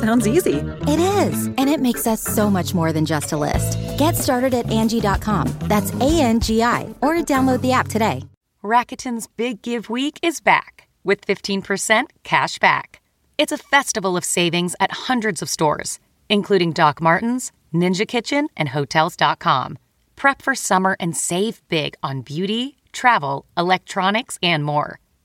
Sounds 0.00 0.26
easy. 0.26 0.58
It 0.86 1.00
is, 1.00 1.46
and 1.46 1.68
it 1.68 1.80
makes 1.80 2.06
us 2.06 2.20
so 2.20 2.50
much 2.50 2.74
more 2.74 2.92
than 2.92 3.06
just 3.06 3.32
a 3.32 3.36
list. 3.36 3.78
Get 3.98 4.16
started 4.16 4.54
at 4.54 4.66
Angi.com. 4.66 5.48
That's 5.62 5.92
A 5.94 6.20
N 6.20 6.40
G 6.40 6.62
I, 6.62 6.94
or 7.00 7.14
download 7.16 7.60
the 7.60 7.72
app 7.72 7.88
today. 7.88 8.24
Rakuten's 8.62 9.26
Big 9.26 9.60
Give 9.62 9.90
Week 9.90 10.18
is 10.22 10.40
back 10.40 10.88
with 11.04 11.26
15% 11.26 12.06
cash 12.22 12.58
back. 12.58 13.02
It's 13.36 13.52
a 13.52 13.58
festival 13.58 14.16
of 14.16 14.24
savings 14.24 14.74
at 14.80 14.92
hundreds 14.92 15.42
of 15.42 15.50
stores, 15.50 15.98
including 16.28 16.72
Doc 16.72 17.00
Martens, 17.00 17.52
Ninja 17.74 18.06
Kitchen, 18.08 18.48
and 18.56 18.70
Hotels.com. 18.70 19.76
Prep 20.16 20.40
for 20.40 20.54
summer 20.54 20.96
and 20.98 21.16
save 21.16 21.60
big 21.68 21.94
on 22.02 22.22
beauty, 22.22 22.76
travel, 22.92 23.44
electronics, 23.56 24.38
and 24.42 24.64
more. 24.64 24.98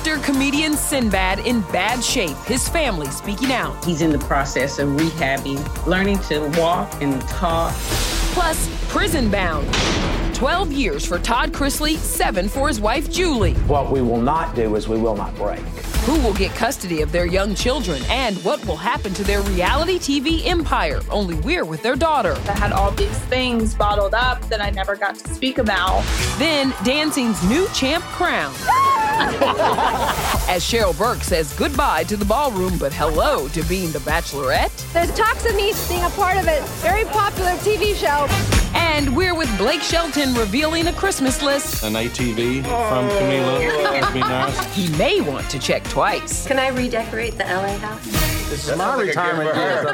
Actor 0.00 0.20
comedian 0.20 0.78
Sinbad 0.78 1.40
in 1.40 1.60
bad 1.72 2.02
shape, 2.02 2.34
his 2.46 2.66
family 2.66 3.08
speaking 3.08 3.52
out. 3.52 3.84
He's 3.84 4.00
in 4.00 4.10
the 4.12 4.18
process 4.20 4.78
of 4.78 4.88
rehabbing, 4.88 5.60
learning 5.86 6.20
to 6.20 6.48
walk 6.58 6.90
and 7.02 7.20
talk. 7.28 7.74
Plus, 8.32 8.66
prison 8.88 9.30
bound. 9.30 9.68
12 10.34 10.72
years 10.72 11.04
for 11.04 11.18
Todd 11.18 11.52
Chrisley, 11.52 11.98
seven 11.98 12.48
for 12.48 12.66
his 12.66 12.80
wife 12.80 13.10
Julie. 13.10 13.52
What 13.66 13.92
we 13.92 14.00
will 14.00 14.22
not 14.22 14.54
do 14.54 14.74
is 14.74 14.88
we 14.88 14.96
will 14.96 15.16
not 15.16 15.36
break. 15.36 15.60
Who 16.06 16.18
will 16.20 16.32
get 16.32 16.52
custody 16.52 17.02
of 17.02 17.12
their 17.12 17.26
young 17.26 17.54
children 17.54 18.00
and 18.08 18.38
what 18.38 18.64
will 18.64 18.78
happen 18.78 19.12
to 19.12 19.22
their 19.22 19.42
reality 19.42 19.98
TV 19.98 20.46
empire? 20.46 21.02
Only 21.10 21.34
we're 21.40 21.66
with 21.66 21.82
their 21.82 21.94
daughter. 21.94 22.36
I 22.48 22.52
had 22.52 22.72
all 22.72 22.90
these 22.92 23.18
things 23.28 23.74
bottled 23.74 24.14
up 24.14 24.40
that 24.48 24.62
I 24.62 24.70
never 24.70 24.96
got 24.96 25.16
to 25.16 25.34
speak 25.34 25.58
about. 25.58 26.02
Then 26.38 26.72
dancing's 26.84 27.46
new 27.50 27.68
champ 27.74 28.02
crown. 28.04 28.54
As 30.48 30.62
Cheryl 30.64 30.96
Burke 30.96 31.22
says 31.22 31.52
goodbye 31.52 32.04
to 32.04 32.16
the 32.16 32.24
ballroom, 32.24 32.78
but 32.78 32.92
hello 32.92 33.48
to 33.48 33.62
being 33.64 33.90
the 33.92 33.98
bachelorette. 34.00 34.92
There's 34.94 35.14
talks 35.14 35.44
of 35.44 35.54
me 35.54 35.74
being 35.88 36.02
a 36.04 36.08
part 36.10 36.38
of 36.38 36.48
it. 36.48 36.62
Very 36.80 37.04
popular 37.04 37.50
TV 37.56 37.94
show. 37.94 38.26
And 38.74 39.14
we're 39.14 39.34
with 39.34 39.54
Blake 39.58 39.82
Shelton 39.82 40.32
revealing 40.34 40.86
a 40.86 40.92
Christmas 40.94 41.42
list. 41.42 41.84
An 41.84 41.92
ATV 41.92 42.62
from 42.62 43.08
Camila. 43.10 43.82
That'd 43.82 44.14
be 44.14 44.20
nice. 44.20 44.74
He 44.74 44.88
may 44.96 45.20
want 45.20 45.50
to 45.50 45.58
check 45.58 45.84
twice. 45.84 46.46
Can 46.46 46.58
I 46.58 46.68
redecorate 46.68 47.36
the 47.36 47.44
LA 47.44 47.76
house? 47.76 48.04
This 48.48 48.68
is 48.68 48.76
my 48.78 48.98
retirement 49.00 49.52
gift. 49.54 49.84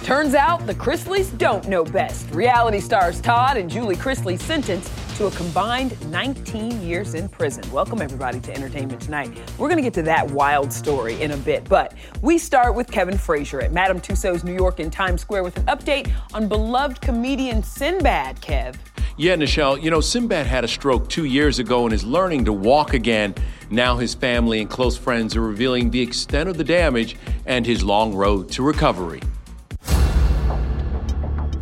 Turns 0.04 0.34
out 0.34 0.66
the 0.66 0.74
Chrisleys 0.74 1.36
don't 1.36 1.68
know 1.68 1.84
best. 1.84 2.30
Reality 2.30 2.80
stars 2.80 3.20
Todd 3.20 3.56
and 3.58 3.70
Julie 3.70 3.96
Chrisley 3.96 4.40
sentenced 4.40 4.90
to 5.20 5.26
a 5.26 5.30
combined 5.32 6.10
19 6.10 6.80
years 6.80 7.12
in 7.12 7.28
prison. 7.28 7.62
Welcome, 7.70 8.00
everybody, 8.00 8.40
to 8.40 8.54
Entertainment 8.54 9.02
Tonight. 9.02 9.38
We're 9.58 9.68
going 9.68 9.76
to 9.76 9.82
get 9.82 9.92
to 9.92 10.02
that 10.04 10.30
wild 10.30 10.72
story 10.72 11.20
in 11.20 11.32
a 11.32 11.36
bit, 11.36 11.68
but 11.68 11.92
we 12.22 12.38
start 12.38 12.74
with 12.74 12.90
Kevin 12.90 13.18
Frazier 13.18 13.60
at 13.60 13.70
Madame 13.70 14.00
Tussauds 14.00 14.44
New 14.44 14.54
York 14.54 14.80
in 14.80 14.90
Times 14.90 15.20
Square 15.20 15.42
with 15.42 15.58
an 15.58 15.66
update 15.66 16.10
on 16.32 16.48
beloved 16.48 17.02
comedian 17.02 17.62
Sinbad, 17.62 18.40
Kev. 18.40 18.76
Yeah, 19.18 19.36
Nichelle, 19.36 19.82
you 19.82 19.90
know, 19.90 20.00
Sinbad 20.00 20.46
had 20.46 20.64
a 20.64 20.68
stroke 20.68 21.10
two 21.10 21.26
years 21.26 21.58
ago 21.58 21.84
and 21.84 21.92
is 21.92 22.02
learning 22.02 22.46
to 22.46 22.54
walk 22.54 22.94
again. 22.94 23.34
Now 23.68 23.98
his 23.98 24.14
family 24.14 24.62
and 24.62 24.70
close 24.70 24.96
friends 24.96 25.36
are 25.36 25.42
revealing 25.42 25.90
the 25.90 26.00
extent 26.00 26.48
of 26.48 26.56
the 26.56 26.64
damage 26.64 27.18
and 27.44 27.66
his 27.66 27.84
long 27.84 28.14
road 28.14 28.48
to 28.52 28.62
recovery. 28.62 29.20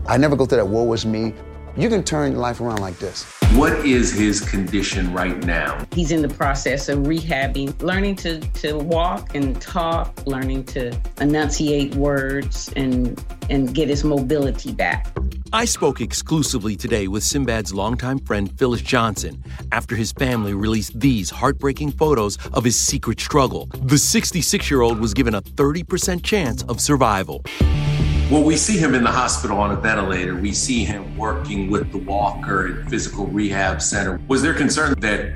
I 0.07 0.17
never 0.17 0.37
go 0.37 0.47
through 0.47 0.59
that 0.59 0.69
woe 0.69 0.85
was 0.85 1.05
me. 1.05 1.35
You 1.79 1.89
can 1.89 2.03
turn 2.03 2.33
your 2.33 2.41
life 2.41 2.61
around 2.61 2.81
like 2.81 2.99
this. 2.99 3.23
What 3.53 3.73
is 3.87 4.13
his 4.13 4.41
condition 4.41 5.13
right 5.13 5.39
now? 5.45 5.87
He's 5.93 6.11
in 6.11 6.23
the 6.23 6.29
process 6.29 6.89
of 6.89 6.99
rehabbing, 7.05 7.81
learning 7.81 8.17
to, 8.17 8.41
to 8.41 8.77
walk 8.79 9.37
and 9.37 9.63
talk, 9.63 10.13
learning 10.27 10.65
to 10.65 10.99
enunciate 11.21 11.95
words 11.95 12.73
and 12.75 13.23
and 13.49 13.73
get 13.73 13.89
his 13.89 14.03
mobility 14.03 14.73
back. 14.73 15.17
I 15.53 15.67
spoke 15.67 16.01
exclusively 16.01 16.75
today 16.75 17.07
with 17.07 17.23
Sinbad's 17.23 17.73
longtime 17.73 18.19
friend 18.19 18.51
Phyllis 18.59 18.83
Johnson 18.83 19.41
after 19.71 19.95
his 19.95 20.11
family 20.11 20.55
released 20.55 20.99
these 20.99 21.31
heartbreaking 21.31 21.93
photos 21.93 22.39
of 22.53 22.65
his 22.65 22.77
secret 22.77 23.21
struggle. 23.21 23.67
The 23.85 23.99
66 23.99 24.69
year 24.69 24.81
old 24.81 24.99
was 24.99 25.15
given 25.15 25.37
a 25.37 25.43
30% 25.43 26.25
chance 26.25 26.65
of 26.65 26.81
survival. 26.81 27.45
Well, 28.31 28.43
we 28.43 28.59
see 28.59 28.77
him 28.77 28.95
in 28.95 29.05
the 29.05 29.11
hospital 29.11 29.57
on 29.57 29.71
a 29.71 29.77
ventilator. 29.77 30.35
We 30.35 30.53
see 30.53 30.85
him 30.85 31.17
working 31.17 31.71
with 31.71 31.91
the 31.93 31.99
walker 31.99 32.69
at 32.69 32.91
physical 32.91 33.27
rehab 33.27 33.81
center. 33.81 34.21
Was 34.29 34.43
there 34.43 34.53
concern 34.53 34.93
that 34.99 35.33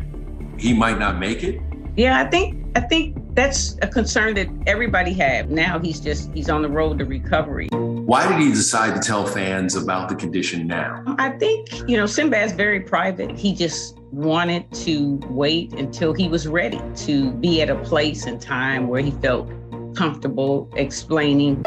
he 0.58 0.74
might 0.74 0.98
not 0.98 1.18
make 1.18 1.42
it? 1.42 1.58
Yeah, 1.96 2.20
I 2.20 2.28
think 2.28 2.66
I 2.76 2.80
think 2.80 3.16
that's 3.34 3.78
a 3.80 3.86
concern 3.86 4.34
that 4.34 4.48
everybody 4.66 5.14
had. 5.14 5.50
Now 5.50 5.78
he's 5.78 6.00
just 6.00 6.30
he's 6.34 6.50
on 6.50 6.60
the 6.60 6.68
road 6.68 6.98
to 6.98 7.06
recovery. 7.06 7.68
Why 7.72 8.28
did 8.28 8.38
he 8.42 8.50
decide 8.50 8.94
to 8.94 9.00
tell 9.00 9.24
fans 9.24 9.74
about 9.74 10.10
the 10.10 10.14
condition 10.14 10.66
now? 10.66 11.02
I 11.18 11.30
think, 11.30 11.88
you 11.88 11.96
know, 11.96 12.04
Sinbad's 12.04 12.52
very 12.52 12.80
private. 12.80 13.38
He 13.38 13.54
just 13.54 13.98
wanted 14.10 14.70
to 14.70 15.18
wait 15.30 15.72
until 15.72 16.12
he 16.12 16.28
was 16.28 16.46
ready 16.46 16.80
to 16.96 17.30
be 17.32 17.62
at 17.62 17.70
a 17.70 17.76
place 17.84 18.26
and 18.26 18.38
time 18.38 18.88
where 18.88 19.00
he 19.00 19.12
felt 19.12 19.50
comfortable 19.94 20.68
explaining. 20.74 21.64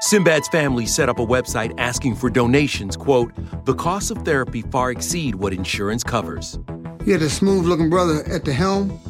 Sinbad's 0.00 0.48
family 0.48 0.86
set 0.86 1.08
up 1.08 1.18
a 1.18 1.26
website 1.26 1.74
asking 1.78 2.14
for 2.14 2.30
donations. 2.30 2.96
Quote, 2.96 3.32
the 3.64 3.74
costs 3.74 4.10
of 4.10 4.18
therapy 4.18 4.62
far 4.62 4.90
exceed 4.90 5.34
what 5.34 5.52
insurance 5.52 6.04
covers. 6.04 6.58
He 7.04 7.10
had 7.10 7.22
a 7.22 7.30
smooth 7.30 7.66
looking 7.66 7.90
brother 7.90 8.22
at 8.24 8.44
the 8.44 8.52
helm. 8.52 9.00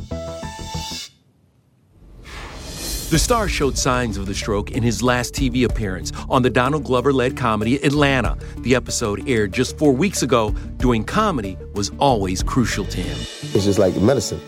The 3.11 3.19
star 3.19 3.49
showed 3.49 3.79
signs 3.79 4.19
of 4.19 4.27
the 4.27 4.35
stroke 4.35 4.71
in 4.71 4.83
his 4.83 5.03
last 5.03 5.33
TV 5.33 5.65
appearance 5.65 6.13
on 6.29 6.43
the 6.43 6.51
Donald 6.51 6.85
Glover 6.85 7.11
led 7.13 7.37
comedy 7.39 7.77
Atlanta. 7.83 8.37
The 8.59 8.75
episode 8.75 9.27
aired 9.29 9.53
just 9.53 9.79
four 9.79 9.93
weeks 9.93 10.23
ago. 10.23 10.51
Doing 10.77 11.05
comedy 11.05 11.57
was 11.75 11.91
always 11.99 12.43
crucial 12.43 12.85
to 12.85 13.01
him. 13.01 13.17
It's 13.55 13.65
just 13.65 13.79
like 13.79 13.97
medicine. 13.97 14.41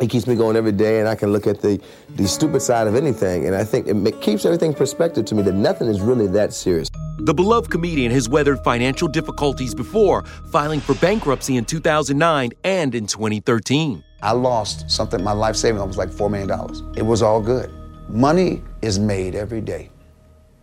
It 0.00 0.08
keeps 0.08 0.26
me 0.26 0.34
going 0.34 0.56
every 0.56 0.72
day, 0.72 0.98
and 0.98 1.06
I 1.06 1.14
can 1.14 1.30
look 1.30 1.46
at 1.46 1.60
the, 1.60 1.78
the 2.16 2.26
stupid 2.26 2.62
side 2.62 2.86
of 2.86 2.96
anything. 2.96 3.46
And 3.46 3.54
I 3.54 3.64
think 3.64 3.86
it 3.86 4.20
keeps 4.22 4.46
everything 4.46 4.72
perspective 4.72 5.26
to 5.26 5.34
me 5.34 5.42
that 5.42 5.52
nothing 5.52 5.88
is 5.88 6.00
really 6.00 6.26
that 6.28 6.54
serious. 6.54 6.88
The 7.18 7.34
beloved 7.34 7.70
comedian 7.70 8.10
has 8.12 8.26
weathered 8.26 8.60
financial 8.60 9.08
difficulties 9.08 9.74
before, 9.74 10.24
filing 10.50 10.80
for 10.80 10.94
bankruptcy 10.94 11.58
in 11.58 11.66
2009 11.66 12.52
and 12.64 12.94
in 12.94 13.06
2013. 13.06 14.02
I 14.22 14.32
lost 14.32 14.90
something, 14.90 15.22
my 15.22 15.32
life 15.32 15.56
savings 15.56 15.86
was 15.86 15.98
like 15.98 16.08
$4 16.08 16.30
million. 16.30 16.96
It 16.96 17.02
was 17.02 17.20
all 17.20 17.42
good. 17.42 17.70
Money 18.08 18.62
is 18.80 18.98
made 18.98 19.34
every 19.34 19.60
day. 19.60 19.90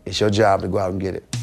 It's 0.06 0.20
your 0.20 0.32
job 0.32 0.62
to 0.62 0.68
go 0.68 0.80
out 0.80 0.92
and 0.92 1.00
get 1.00 1.14
it. 1.14 1.38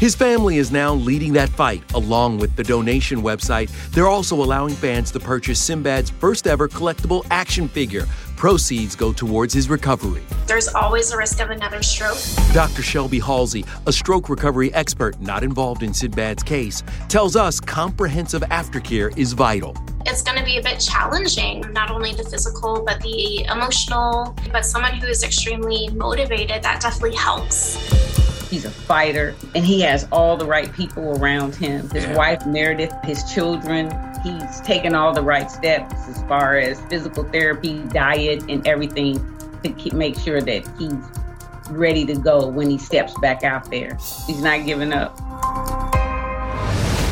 His 0.00 0.16
family 0.16 0.58
is 0.58 0.72
now 0.72 0.92
leading 0.92 1.32
that 1.34 1.48
fight 1.50 1.82
along 1.94 2.38
with 2.38 2.56
the 2.56 2.64
donation 2.64 3.22
website. 3.22 3.70
They're 3.92 4.08
also 4.08 4.34
allowing 4.34 4.74
fans 4.74 5.12
to 5.12 5.20
purchase 5.20 5.60
Sinbad's 5.60 6.10
first 6.10 6.48
ever 6.48 6.68
collectible 6.68 7.24
action 7.30 7.68
figure. 7.68 8.04
Proceeds 8.36 8.96
go 8.96 9.12
towards 9.12 9.54
his 9.54 9.70
recovery. 9.70 10.22
There's 10.46 10.66
always 10.66 11.12
a 11.12 11.16
risk 11.16 11.40
of 11.40 11.50
another 11.50 11.80
stroke. 11.82 12.18
Dr. 12.52 12.82
Shelby 12.82 13.20
Halsey, 13.20 13.64
a 13.86 13.92
stroke 13.92 14.28
recovery 14.28 14.74
expert 14.74 15.18
not 15.20 15.44
involved 15.44 15.84
in 15.84 15.94
Sinbad's 15.94 16.42
case, 16.42 16.82
tells 17.08 17.36
us 17.36 17.60
comprehensive 17.60 18.42
aftercare 18.42 19.16
is 19.16 19.32
vital. 19.32 19.76
It's 20.06 20.22
going 20.22 20.38
to 20.38 20.44
be 20.44 20.58
a 20.58 20.62
bit 20.62 20.80
challenging, 20.80 21.72
not 21.72 21.92
only 21.92 22.12
the 22.12 22.24
physical, 22.24 22.82
but 22.84 23.00
the 23.00 23.44
emotional. 23.44 24.36
But 24.52 24.66
someone 24.66 24.94
who 24.94 25.06
is 25.06 25.22
extremely 25.22 25.88
motivated, 25.90 26.62
that 26.62 26.82
definitely 26.82 27.16
helps. 27.16 28.13
He's 28.54 28.64
a 28.64 28.70
fighter 28.70 29.34
and 29.56 29.66
he 29.66 29.80
has 29.80 30.06
all 30.12 30.36
the 30.36 30.46
right 30.46 30.72
people 30.72 31.20
around 31.20 31.56
him. 31.56 31.90
His 31.90 32.04
yeah. 32.04 32.16
wife, 32.16 32.46
Meredith, 32.46 32.94
his 33.02 33.24
children. 33.24 33.90
He's 34.22 34.60
taken 34.60 34.94
all 34.94 35.12
the 35.12 35.22
right 35.22 35.50
steps 35.50 35.92
as 36.06 36.22
far 36.28 36.56
as 36.58 36.80
physical 36.82 37.24
therapy, 37.24 37.82
diet, 37.88 38.44
and 38.48 38.64
everything 38.64 39.16
to 39.64 39.70
keep, 39.70 39.92
make 39.92 40.16
sure 40.16 40.40
that 40.40 40.68
he's 40.78 41.74
ready 41.76 42.06
to 42.06 42.14
go 42.14 42.46
when 42.46 42.70
he 42.70 42.78
steps 42.78 43.18
back 43.18 43.42
out 43.42 43.72
there. 43.72 43.98
He's 44.24 44.40
not 44.40 44.64
giving 44.64 44.92
up. 44.92 45.18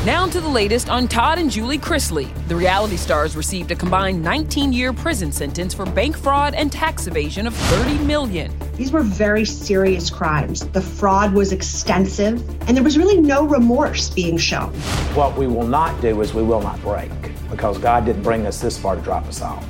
Now 0.05 0.27
to 0.27 0.41
the 0.41 0.49
latest 0.49 0.89
on 0.89 1.07
Todd 1.07 1.39
and 1.39 1.49
Julie 1.49 1.79
Chrisley. 1.79 2.29
The 2.49 2.57
reality 2.57 2.97
stars 2.97 3.37
received 3.37 3.71
a 3.71 3.77
combined 3.77 4.25
19-year 4.25 4.93
prison 4.95 5.31
sentence 5.31 5.73
for 5.73 5.87
bank 5.87 6.19
fraud 6.19 6.55
and 6.55 6.73
tax 6.73 7.07
evasion 7.07 7.47
of 7.47 7.55
30 7.55 7.99
million. 7.99 8.53
These 8.75 8.91
were 8.91 9.05
very 9.05 9.45
serious 9.45 10.11
crimes. 10.11 10.67
The 10.71 10.81
fraud 10.81 11.33
was 11.33 11.53
extensive, 11.53 12.43
and 12.67 12.77
there 12.77 12.83
was 12.83 12.99
really 12.99 13.21
no 13.21 13.47
remorse 13.47 14.11
being 14.11 14.39
shown. 14.39 14.75
What 15.15 15.39
we 15.39 15.47
will 15.47 15.69
not 15.69 16.01
do 16.03 16.21
is 16.21 16.35
we 16.35 16.43
will 16.43 16.63
not 16.63 16.83
break 16.83 17.13
because 17.49 17.79
God 17.79 18.05
didn't 18.05 18.25
bring 18.25 18.45
us 18.45 18.61
this 18.61 18.77
far 18.77 18.97
to 18.97 19.03
drop 19.03 19.25
us 19.27 19.41
off. 19.41 19.65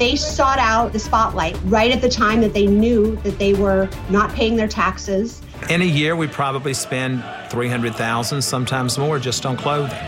They 0.00 0.16
sought 0.16 0.58
out 0.58 0.92
the 0.92 0.98
spotlight 0.98 1.56
right 1.66 1.92
at 1.92 2.02
the 2.02 2.08
time 2.08 2.40
that 2.40 2.54
they 2.54 2.66
knew 2.66 3.14
that 3.22 3.38
they 3.38 3.54
were 3.54 3.88
not 4.08 4.32
paying 4.32 4.56
their 4.56 4.66
taxes 4.66 5.42
in 5.68 5.82
a 5.82 5.84
year, 5.84 6.16
we 6.16 6.26
probably 6.26 6.74
spend 6.74 7.22
300,000, 7.50 8.42
sometimes 8.42 8.98
more, 8.98 9.18
just 9.18 9.44
on 9.46 9.56
clothing. 9.56 9.98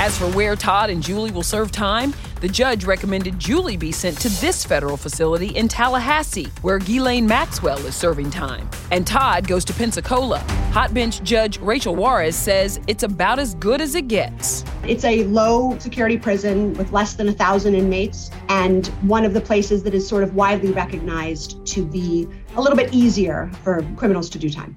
As 0.00 0.16
for 0.16 0.28
where 0.28 0.54
Todd 0.54 0.90
and 0.90 1.02
Julie 1.02 1.32
will 1.32 1.42
serve 1.42 1.72
time, 1.72 2.14
the 2.40 2.48
judge 2.48 2.84
recommended 2.84 3.36
Julie 3.36 3.76
be 3.76 3.90
sent 3.90 4.16
to 4.20 4.28
this 4.28 4.64
federal 4.64 4.96
facility 4.96 5.48
in 5.48 5.66
Tallahassee, 5.66 6.46
where 6.62 6.78
Ghislaine 6.78 7.26
Maxwell 7.26 7.84
is 7.84 7.96
serving 7.96 8.30
time. 8.30 8.70
And 8.92 9.04
Todd 9.04 9.48
goes 9.48 9.64
to 9.64 9.72
Pensacola. 9.72 10.38
Hot 10.70 10.94
bench 10.94 11.20
judge 11.24 11.58
Rachel 11.58 11.96
Juarez 11.96 12.36
says 12.36 12.78
it's 12.86 13.02
about 13.02 13.40
as 13.40 13.56
good 13.56 13.80
as 13.80 13.96
it 13.96 14.06
gets. 14.06 14.64
It's 14.86 15.04
a 15.04 15.24
low 15.24 15.76
security 15.80 16.16
prison 16.16 16.74
with 16.74 16.92
less 16.92 17.14
than 17.14 17.28
a 17.28 17.32
thousand 17.32 17.74
inmates, 17.74 18.30
and 18.48 18.86
one 19.02 19.24
of 19.24 19.34
the 19.34 19.40
places 19.40 19.82
that 19.82 19.94
is 19.94 20.08
sort 20.08 20.22
of 20.22 20.36
widely 20.36 20.70
recognized 20.70 21.66
to 21.66 21.84
be 21.84 22.28
a 22.56 22.60
little 22.60 22.76
bit 22.76 22.92
easier 22.92 23.50
for 23.62 23.82
criminals 23.96 24.30
to 24.30 24.38
do 24.38 24.50
time. 24.50 24.76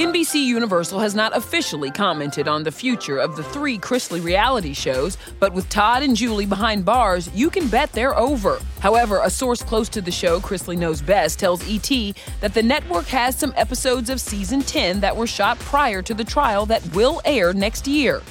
NBC 0.00 0.42
Universal 0.46 0.98
has 1.00 1.14
not 1.14 1.36
officially 1.36 1.90
commented 1.90 2.48
on 2.48 2.62
the 2.62 2.72
future 2.72 3.18
of 3.18 3.36
the 3.36 3.42
three 3.42 3.76
Chrisley 3.76 4.24
reality 4.24 4.72
shows, 4.72 5.18
but 5.38 5.52
with 5.52 5.68
Todd 5.68 6.02
and 6.02 6.16
Julie 6.16 6.46
behind 6.46 6.86
bars, 6.86 7.28
you 7.34 7.50
can 7.50 7.68
bet 7.68 7.92
they're 7.92 8.16
over. 8.16 8.60
However, 8.78 9.20
a 9.22 9.28
source 9.28 9.62
close 9.62 9.90
to 9.90 10.00
the 10.00 10.10
show, 10.10 10.40
Chrisley 10.40 10.78
Knows 10.78 11.02
Best, 11.02 11.38
tells 11.38 11.60
ET 11.68 12.14
that 12.40 12.54
the 12.54 12.62
network 12.62 13.08
has 13.08 13.36
some 13.36 13.52
episodes 13.56 14.08
of 14.08 14.22
season 14.22 14.62
10 14.62 15.00
that 15.00 15.14
were 15.14 15.26
shot 15.26 15.58
prior 15.58 16.00
to 16.00 16.14
the 16.14 16.24
trial 16.24 16.64
that 16.64 16.82
will 16.94 17.20
air 17.26 17.52
next 17.52 17.86
year. 17.86 18.22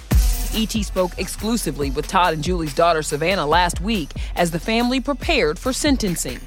ET 0.56 0.72
spoke 0.72 1.12
exclusively 1.20 1.92
with 1.92 2.08
Todd 2.08 2.34
and 2.34 2.44
Julie's 2.44 2.74
daughter 2.74 3.04
Savannah 3.04 3.46
last 3.46 3.80
week 3.80 4.10
as 4.36 4.50
the 4.50 4.60
family 4.60 5.00
prepared 5.00 5.60
for 5.60 5.72
sentencing. 5.72 6.40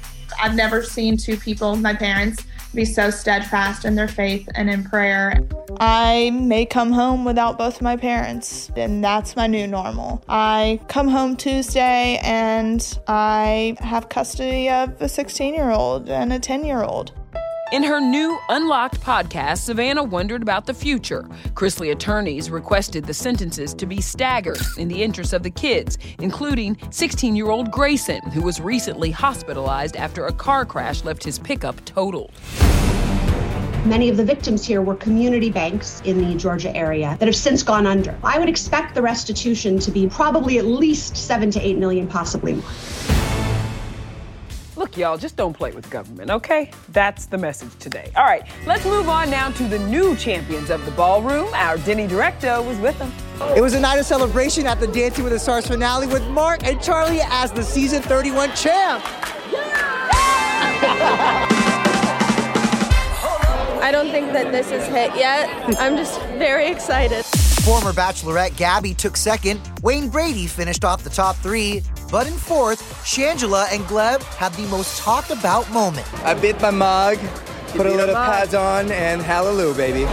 I've 0.43 0.55
never 0.55 0.83
seen 0.83 1.15
two 1.15 1.37
people, 1.37 1.77
my 1.77 1.93
parents, 1.93 2.43
be 2.75 2.83
so 2.83 3.09
steadfast 3.09 3.85
in 3.85 3.95
their 3.95 4.09
faith 4.09 4.49
and 4.55 4.69
in 4.69 4.83
prayer. 4.83 5.39
I 5.79 6.31
may 6.31 6.65
come 6.65 6.91
home 6.91 7.23
without 7.23 7.57
both 7.57 7.75
of 7.75 7.81
my 7.81 7.95
parents, 7.95 8.69
and 8.75 9.01
that's 9.01 9.37
my 9.37 9.47
new 9.47 9.67
normal. 9.67 10.21
I 10.27 10.81
come 10.89 11.07
home 11.07 11.37
Tuesday 11.37 12.19
and 12.21 12.99
I 13.07 13.77
have 13.79 14.09
custody 14.09 14.67
of 14.67 15.01
a 15.01 15.07
16 15.07 15.53
year 15.53 15.71
old 15.71 16.09
and 16.09 16.33
a 16.33 16.39
10 16.39 16.65
year 16.65 16.83
old. 16.83 17.13
In 17.73 17.81
her 17.81 17.99
new 17.99 18.39
Unlocked 18.49 19.01
podcast, 19.01 19.63
Savannah 19.63 20.03
wondered 20.03 20.43
about 20.43 20.67
the 20.67 20.75
future. 20.75 21.23
Chrisley 21.55 21.91
attorneys 21.91 22.51
requested 22.51 23.03
the 23.03 23.15
sentences 23.15 23.73
to 23.73 23.87
be 23.87 23.99
staggered 23.99 24.59
in 24.77 24.87
the 24.87 25.01
interest 25.01 25.33
of 25.33 25.41
the 25.41 25.49
kids, 25.49 25.97
including 26.19 26.77
16 26.91 27.35
year 27.35 27.49
old 27.49 27.71
Grayson, 27.71 28.21
who 28.29 28.43
was 28.43 28.61
recently 28.61 29.09
hospitalized 29.09 29.95
after 29.95 30.27
a 30.27 30.31
car 30.31 30.65
crash 30.65 31.03
left 31.03 31.23
his 31.23 31.39
pickup 31.39 31.83
totaled. 31.83 32.31
Many 33.85 34.07
of 34.07 34.17
the 34.17 34.23
victims 34.23 34.63
here 34.63 34.83
were 34.83 34.95
community 34.95 35.49
banks 35.49 35.99
in 36.01 36.19
the 36.23 36.35
Georgia 36.35 36.75
area 36.75 37.17
that 37.19 37.25
have 37.25 37.35
since 37.35 37.63
gone 37.63 37.87
under. 37.87 38.15
I 38.23 38.37
would 38.37 38.49
expect 38.49 38.93
the 38.93 39.01
restitution 39.01 39.79
to 39.79 39.89
be 39.89 40.07
probably 40.07 40.59
at 40.59 40.65
least 40.65 41.17
seven 41.17 41.49
to 41.49 41.59
eight 41.59 41.79
million, 41.79 42.05
possibly 42.07 42.53
more. 42.53 43.12
Look, 44.93 44.99
y'all, 44.99 45.17
just 45.17 45.35
don't 45.35 45.53
play 45.53 45.71
with 45.71 45.89
government, 45.89 46.29
okay? 46.29 46.69
That's 46.89 47.25
the 47.25 47.39
message 47.39 47.75
today. 47.79 48.11
All 48.15 48.25
right, 48.25 48.43
let's 48.67 48.85
move 48.85 49.09
on 49.09 49.31
now 49.31 49.49
to 49.49 49.63
the 49.63 49.79
new 49.79 50.15
champions 50.15 50.69
of 50.69 50.85
the 50.85 50.91
ballroom. 50.91 51.49
Our 51.55 51.79
Denny 51.79 52.07
Directo 52.07 52.63
was 52.63 52.77
with 52.77 52.95
them. 52.99 53.11
It 53.57 53.61
was 53.61 53.73
a 53.73 53.79
night 53.79 53.97
of 53.97 54.05
celebration 54.05 54.67
at 54.67 54.79
the 54.79 54.85
Dancing 54.85 55.23
with 55.23 55.33
the 55.33 55.39
Stars 55.39 55.65
finale 55.65 56.05
with 56.05 56.23
Mark 56.27 56.63
and 56.63 56.79
Charlie 56.79 57.21
as 57.23 57.51
the 57.51 57.63
season 57.63 58.03
31 58.03 58.49
champ. 58.49 59.03
I 63.81 63.89
don't 63.91 64.11
think 64.11 64.31
that 64.33 64.51
this 64.51 64.67
is 64.67 64.85
hit 64.89 65.15
yet. 65.15 65.49
I'm 65.79 65.97
just 65.97 66.21
very 66.37 66.67
excited. 66.67 67.25
Former 67.65 67.93
Bachelorette 67.93 68.55
Gabby 68.57 68.93
took 68.93 69.17
second. 69.17 69.59
Wayne 69.81 70.09
Brady 70.09 70.45
finished 70.45 70.85
off 70.85 71.03
the 71.03 71.09
top 71.09 71.35
three. 71.37 71.81
But 72.13 72.27
in 72.27 72.33
fourth, 72.33 72.83
Shangela 73.03 73.73
and 73.73 73.83
Gleb 73.85 74.21
had 74.35 74.53
the 74.53 74.67
most 74.67 74.99
talked 74.99 75.31
about 75.31 75.67
moment. 75.71 76.05
I 76.23 76.35
bit 76.35 76.61
my 76.61 76.69
mug, 76.69 77.17
put 77.69 77.87
a 77.87 77.89
little 77.91 78.13
pads 78.13 78.53
on, 78.53 78.91
and 78.91 79.19
hallelujah, 79.19 79.73
baby. 79.73 80.05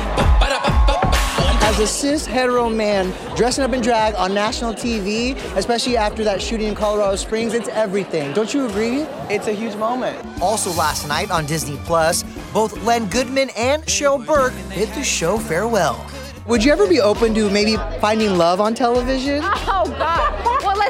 As 1.63 1.79
a 1.79 1.87
cis 1.87 2.25
hetero 2.25 2.71
man 2.71 3.13
dressing 3.37 3.65
up 3.65 3.75
in 3.75 3.83
drag 3.83 4.15
on 4.15 4.33
national 4.33 4.73
TV, 4.73 5.37
especially 5.57 5.99
after 5.99 6.25
that 6.25 6.41
shooting 6.41 6.69
in 6.69 6.75
Colorado 6.75 7.17
Springs, 7.17 7.53
it's 7.53 7.69
everything. 7.69 8.33
Don't 8.33 8.55
you 8.55 8.65
agree? 8.65 9.03
It's 9.29 9.47
a 9.47 9.53
huge 9.53 9.77
moment. 9.77 10.27
Also 10.41 10.73
last 10.73 11.07
night 11.07 11.31
on 11.31 11.45
Disney 11.45 11.77
Plus, 11.85 12.23
both 12.55 12.83
Len 12.83 13.11
Goodman 13.11 13.51
and 13.59 13.83
Cheryl 13.85 14.25
Burke 14.25 14.55
bid 14.71 14.89
the 14.95 15.05
show 15.05 15.37
farewell. 15.37 16.11
Would 16.47 16.65
you 16.65 16.73
ever 16.73 16.89
be 16.89 17.03
open 17.03 17.35
to 17.35 17.51
maybe 17.51 17.77
finding 18.01 18.39
love 18.39 18.59
on 18.59 18.75
television? 18.75 19.43
Oh 19.45 19.85
God. 19.99 20.20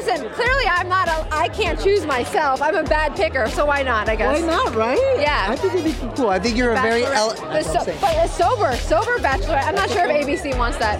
Well, 0.01 0.15
listen. 0.15 0.29
Clearly, 0.31 0.65
I'm 0.67 0.87
not. 0.89 1.07
A, 1.07 1.27
I 1.31 1.47
can't 1.49 1.79
choose 1.79 2.05
myself. 2.05 2.61
I'm 2.61 2.75
a 2.75 2.83
bad 2.83 3.15
picker, 3.15 3.49
so 3.49 3.65
why 3.65 3.83
not? 3.83 4.09
I 4.09 4.15
guess. 4.15 4.41
Why 4.41 4.47
not? 4.47 4.75
Right? 4.75 4.99
Yeah. 5.19 5.47
I 5.49 5.55
think 5.55 5.73
it'd 5.73 5.85
be 5.85 6.15
cool. 6.15 6.29
I 6.29 6.39
think 6.39 6.57
you're 6.57 6.73
a 6.73 6.81
very. 6.81 7.03
El- 7.03 7.35
so, 7.63 7.85
but 7.99 8.15
a 8.17 8.27
sober, 8.27 8.75
sober 8.77 9.19
bachelor. 9.19 9.55
I'm 9.55 9.75
not 9.75 9.89
sure 9.89 10.05
if 10.05 10.25
ABC 10.25 10.57
wants 10.57 10.77
that. 10.77 10.99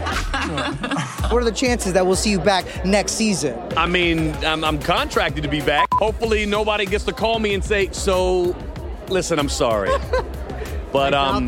what 1.31 1.41
are 1.41 1.45
the 1.45 1.51
chances 1.51 1.93
that 1.93 2.05
we'll 2.05 2.15
see 2.15 2.31
you 2.31 2.39
back 2.39 2.85
next 2.85 3.13
season? 3.13 3.59
I 3.77 3.87
mean, 3.87 4.33
I'm, 4.45 4.63
I'm 4.63 4.79
contracted 4.79 5.43
to 5.43 5.49
be 5.49 5.61
back. 5.61 5.91
Hopefully, 5.93 6.45
nobody 6.45 6.85
gets 6.85 7.05
to 7.05 7.13
call 7.13 7.39
me 7.39 7.53
and 7.53 7.63
say, 7.63 7.89
"So, 7.91 8.55
listen, 9.09 9.39
I'm 9.39 9.49
sorry." 9.49 9.91
But 10.91 11.13
um, 11.13 11.47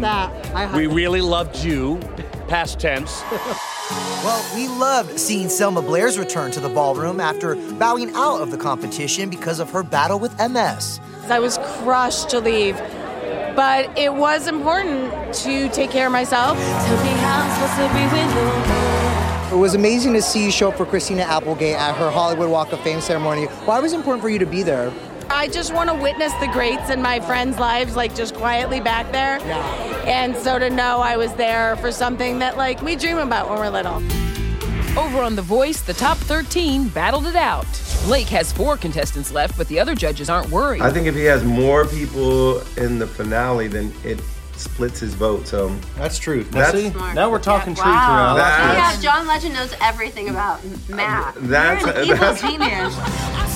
we 0.73 0.87
really 0.87 1.19
loved 1.19 1.57
you 1.65 1.99
past 2.47 2.79
tense. 2.79 3.21
well, 3.89 4.55
we 4.55 4.67
loved 4.67 5.19
seeing 5.19 5.49
Selma 5.49 5.81
Blair's 5.81 6.17
return 6.17 6.51
to 6.51 6.59
the 6.59 6.69
ballroom 6.69 7.19
after 7.19 7.55
bowing 7.73 8.13
out 8.15 8.41
of 8.41 8.51
the 8.51 8.57
competition 8.57 9.29
because 9.29 9.59
of 9.59 9.69
her 9.71 9.83
battle 9.83 10.19
with 10.19 10.37
MS. 10.39 10.99
I 11.25 11.39
was 11.39 11.57
crushed 11.57 12.29
to 12.29 12.39
leave, 12.39 12.77
but 13.55 13.97
it 13.97 14.13
was 14.13 14.47
important 14.47 15.33
to 15.35 15.69
take 15.69 15.91
care 15.91 16.07
of 16.07 16.11
myself. 16.11 16.57
It 19.51 19.57
was 19.57 19.75
amazing 19.75 20.13
to 20.13 20.21
see 20.21 20.45
you 20.45 20.51
show 20.51 20.69
up 20.69 20.77
for 20.77 20.85
Christina 20.85 21.23
Applegate 21.23 21.75
at 21.75 21.95
her 21.97 22.09
Hollywood 22.09 22.49
Walk 22.49 22.71
of 22.71 22.79
Fame 22.81 23.01
ceremony. 23.01 23.45
Why 23.65 23.79
was 23.79 23.93
it 23.93 23.97
important 23.97 24.23
for 24.23 24.29
you 24.29 24.39
to 24.39 24.45
be 24.45 24.63
there? 24.63 24.91
I 25.29 25.47
just 25.47 25.73
want 25.73 25.89
to 25.89 25.95
witness 25.95 26.33
the 26.35 26.47
greats 26.47 26.89
in 26.89 27.01
my 27.01 27.19
friends' 27.19 27.57
lives, 27.59 27.95
like 27.95 28.15
just 28.15 28.35
quietly 28.35 28.79
back 28.79 29.11
there. 29.11 29.39
Yeah. 29.39 30.03
And 30.05 30.35
so 30.35 30.59
to 30.59 30.69
know 30.69 30.99
I 30.99 31.17
was 31.17 31.33
there 31.33 31.75
for 31.77 31.91
something 31.91 32.39
that 32.39 32.57
like 32.57 32.81
we 32.81 32.95
dream 32.95 33.17
about 33.17 33.49
when 33.49 33.59
we're 33.59 33.69
little. 33.69 34.01
Over 34.97 35.23
on 35.23 35.35
The 35.35 35.41
Voice, 35.41 35.81
the 35.81 35.93
top 35.93 36.17
13 36.17 36.87
battled 36.89 37.25
it 37.25 37.35
out. 37.35 37.65
Blake 38.05 38.27
has 38.27 38.51
four 38.53 38.77
contestants 38.77 39.31
left, 39.31 39.57
but 39.57 39.67
the 39.67 39.79
other 39.79 39.95
judges 39.95 40.29
aren't 40.29 40.49
worried. 40.49 40.81
I 40.81 40.91
think 40.91 41.07
if 41.07 41.15
he 41.15 41.23
has 41.23 41.43
more 41.43 41.85
people 41.87 42.59
in 42.77 42.99
the 42.99 43.07
finale, 43.07 43.67
then 43.67 43.91
it 44.03 44.21
splits 44.55 44.99
his 44.99 45.15
vote. 45.15 45.47
So 45.47 45.69
that's 45.95 46.19
true. 46.19 46.43
That's 46.43 46.77
see, 46.77 46.89
now 47.15 47.31
we're 47.31 47.39
talking 47.39 47.73
truth 47.73 47.87
Wow. 47.87 48.35
around. 48.35 48.75
Yeah, 48.75 49.01
John 49.01 49.25
Legend 49.25 49.55
knows 49.55 49.73
everything 49.81 50.29
about 50.29 50.59
math. 50.89 51.35
That's- 51.39 51.81
You're 51.81 51.95
an 51.95 52.03
evil 52.05 52.17
that's- 52.17 52.41
genius. 52.41 53.49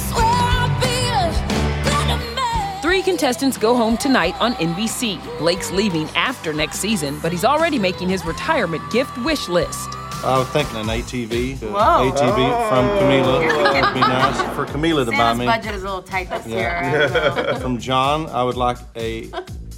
Three 2.87 3.01
contestants 3.01 3.57
go 3.57 3.75
home 3.75 3.97
tonight 3.97 4.33
on 4.39 4.53
NBC. 4.53 5.19
Blake's 5.39 5.71
leaving 5.71 6.07
after 6.15 6.53
next 6.53 6.79
season, 6.79 7.19
but 7.21 7.33
he's 7.33 7.43
already 7.43 7.77
making 7.77 8.07
his 8.07 8.23
retirement 8.23 8.81
gift 8.93 9.17
wish 9.25 9.49
list. 9.49 9.89
I 10.23 10.37
was 10.39 10.47
thinking 10.47 10.77
an 10.77 10.85
ATV. 10.87 11.61
uh, 11.63 11.67
Whoa. 11.67 12.11
ATV 12.11 12.69
from 12.69 12.85
Camila. 12.97 13.73
That'd 13.73 13.93
be 13.93 13.99
nice 13.99 14.55
for 14.55 14.65
Camila 14.65 15.03
to 15.03 15.11
buy 15.11 15.17
Santa's 15.17 15.39
me. 15.39 15.45
budget 15.47 15.75
is 15.75 15.81
a 15.83 15.85
little 15.85 16.01
tight 16.01 16.29
this 16.29 16.47
year. 16.47 16.77
I 16.77 16.91
don't 16.91 17.11
know. 17.13 17.43
Yeah. 17.43 17.59
from 17.59 17.77
John, 17.77 18.29
I 18.29 18.41
would 18.45 18.55
like 18.55 18.77
a 18.95 19.31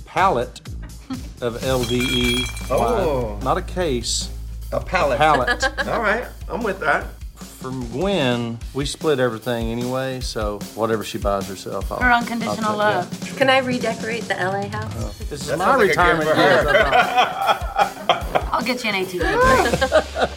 pallet 0.05 0.61
of 1.41 1.59
LVE. 1.63 2.67
Oh. 2.69 3.33
wine. 3.33 3.43
Not 3.43 3.57
a 3.57 3.63
case. 3.63 4.29
A 4.71 4.79
pallet. 4.79 5.17
pallet. 5.17 5.63
All 5.87 5.99
right, 5.99 6.25
I'm 6.47 6.61
with 6.61 6.79
that. 6.81 7.07
From 7.59 7.85
Gwen, 7.89 8.57
we 8.73 8.85
split 8.85 9.19
everything 9.19 9.67
anyway, 9.67 10.21
so 10.21 10.59
whatever 10.75 11.03
she 11.03 11.17
buys 11.17 11.45
herself, 11.49 11.91
I'll, 11.91 11.99
Her 11.99 12.09
unconditional 12.09 12.79
I'll 12.79 13.03
take 13.03 13.21
love. 13.21 13.37
Can 13.37 13.49
I 13.49 13.57
redecorate 13.57 14.23
the 14.23 14.35
LA 14.35 14.69
house? 14.69 15.19
it. 15.19 15.29
This 15.29 15.41
is 15.41 15.49
my 15.57 15.65
sounds 15.65 15.79
like 15.79 15.79
a 15.79 15.89
retirement 15.89 16.27
gift. 16.27 16.39
I'll 18.53 18.63
get 18.63 18.81
you 18.81 18.91
an 18.91 19.05
ATV. 19.05 20.29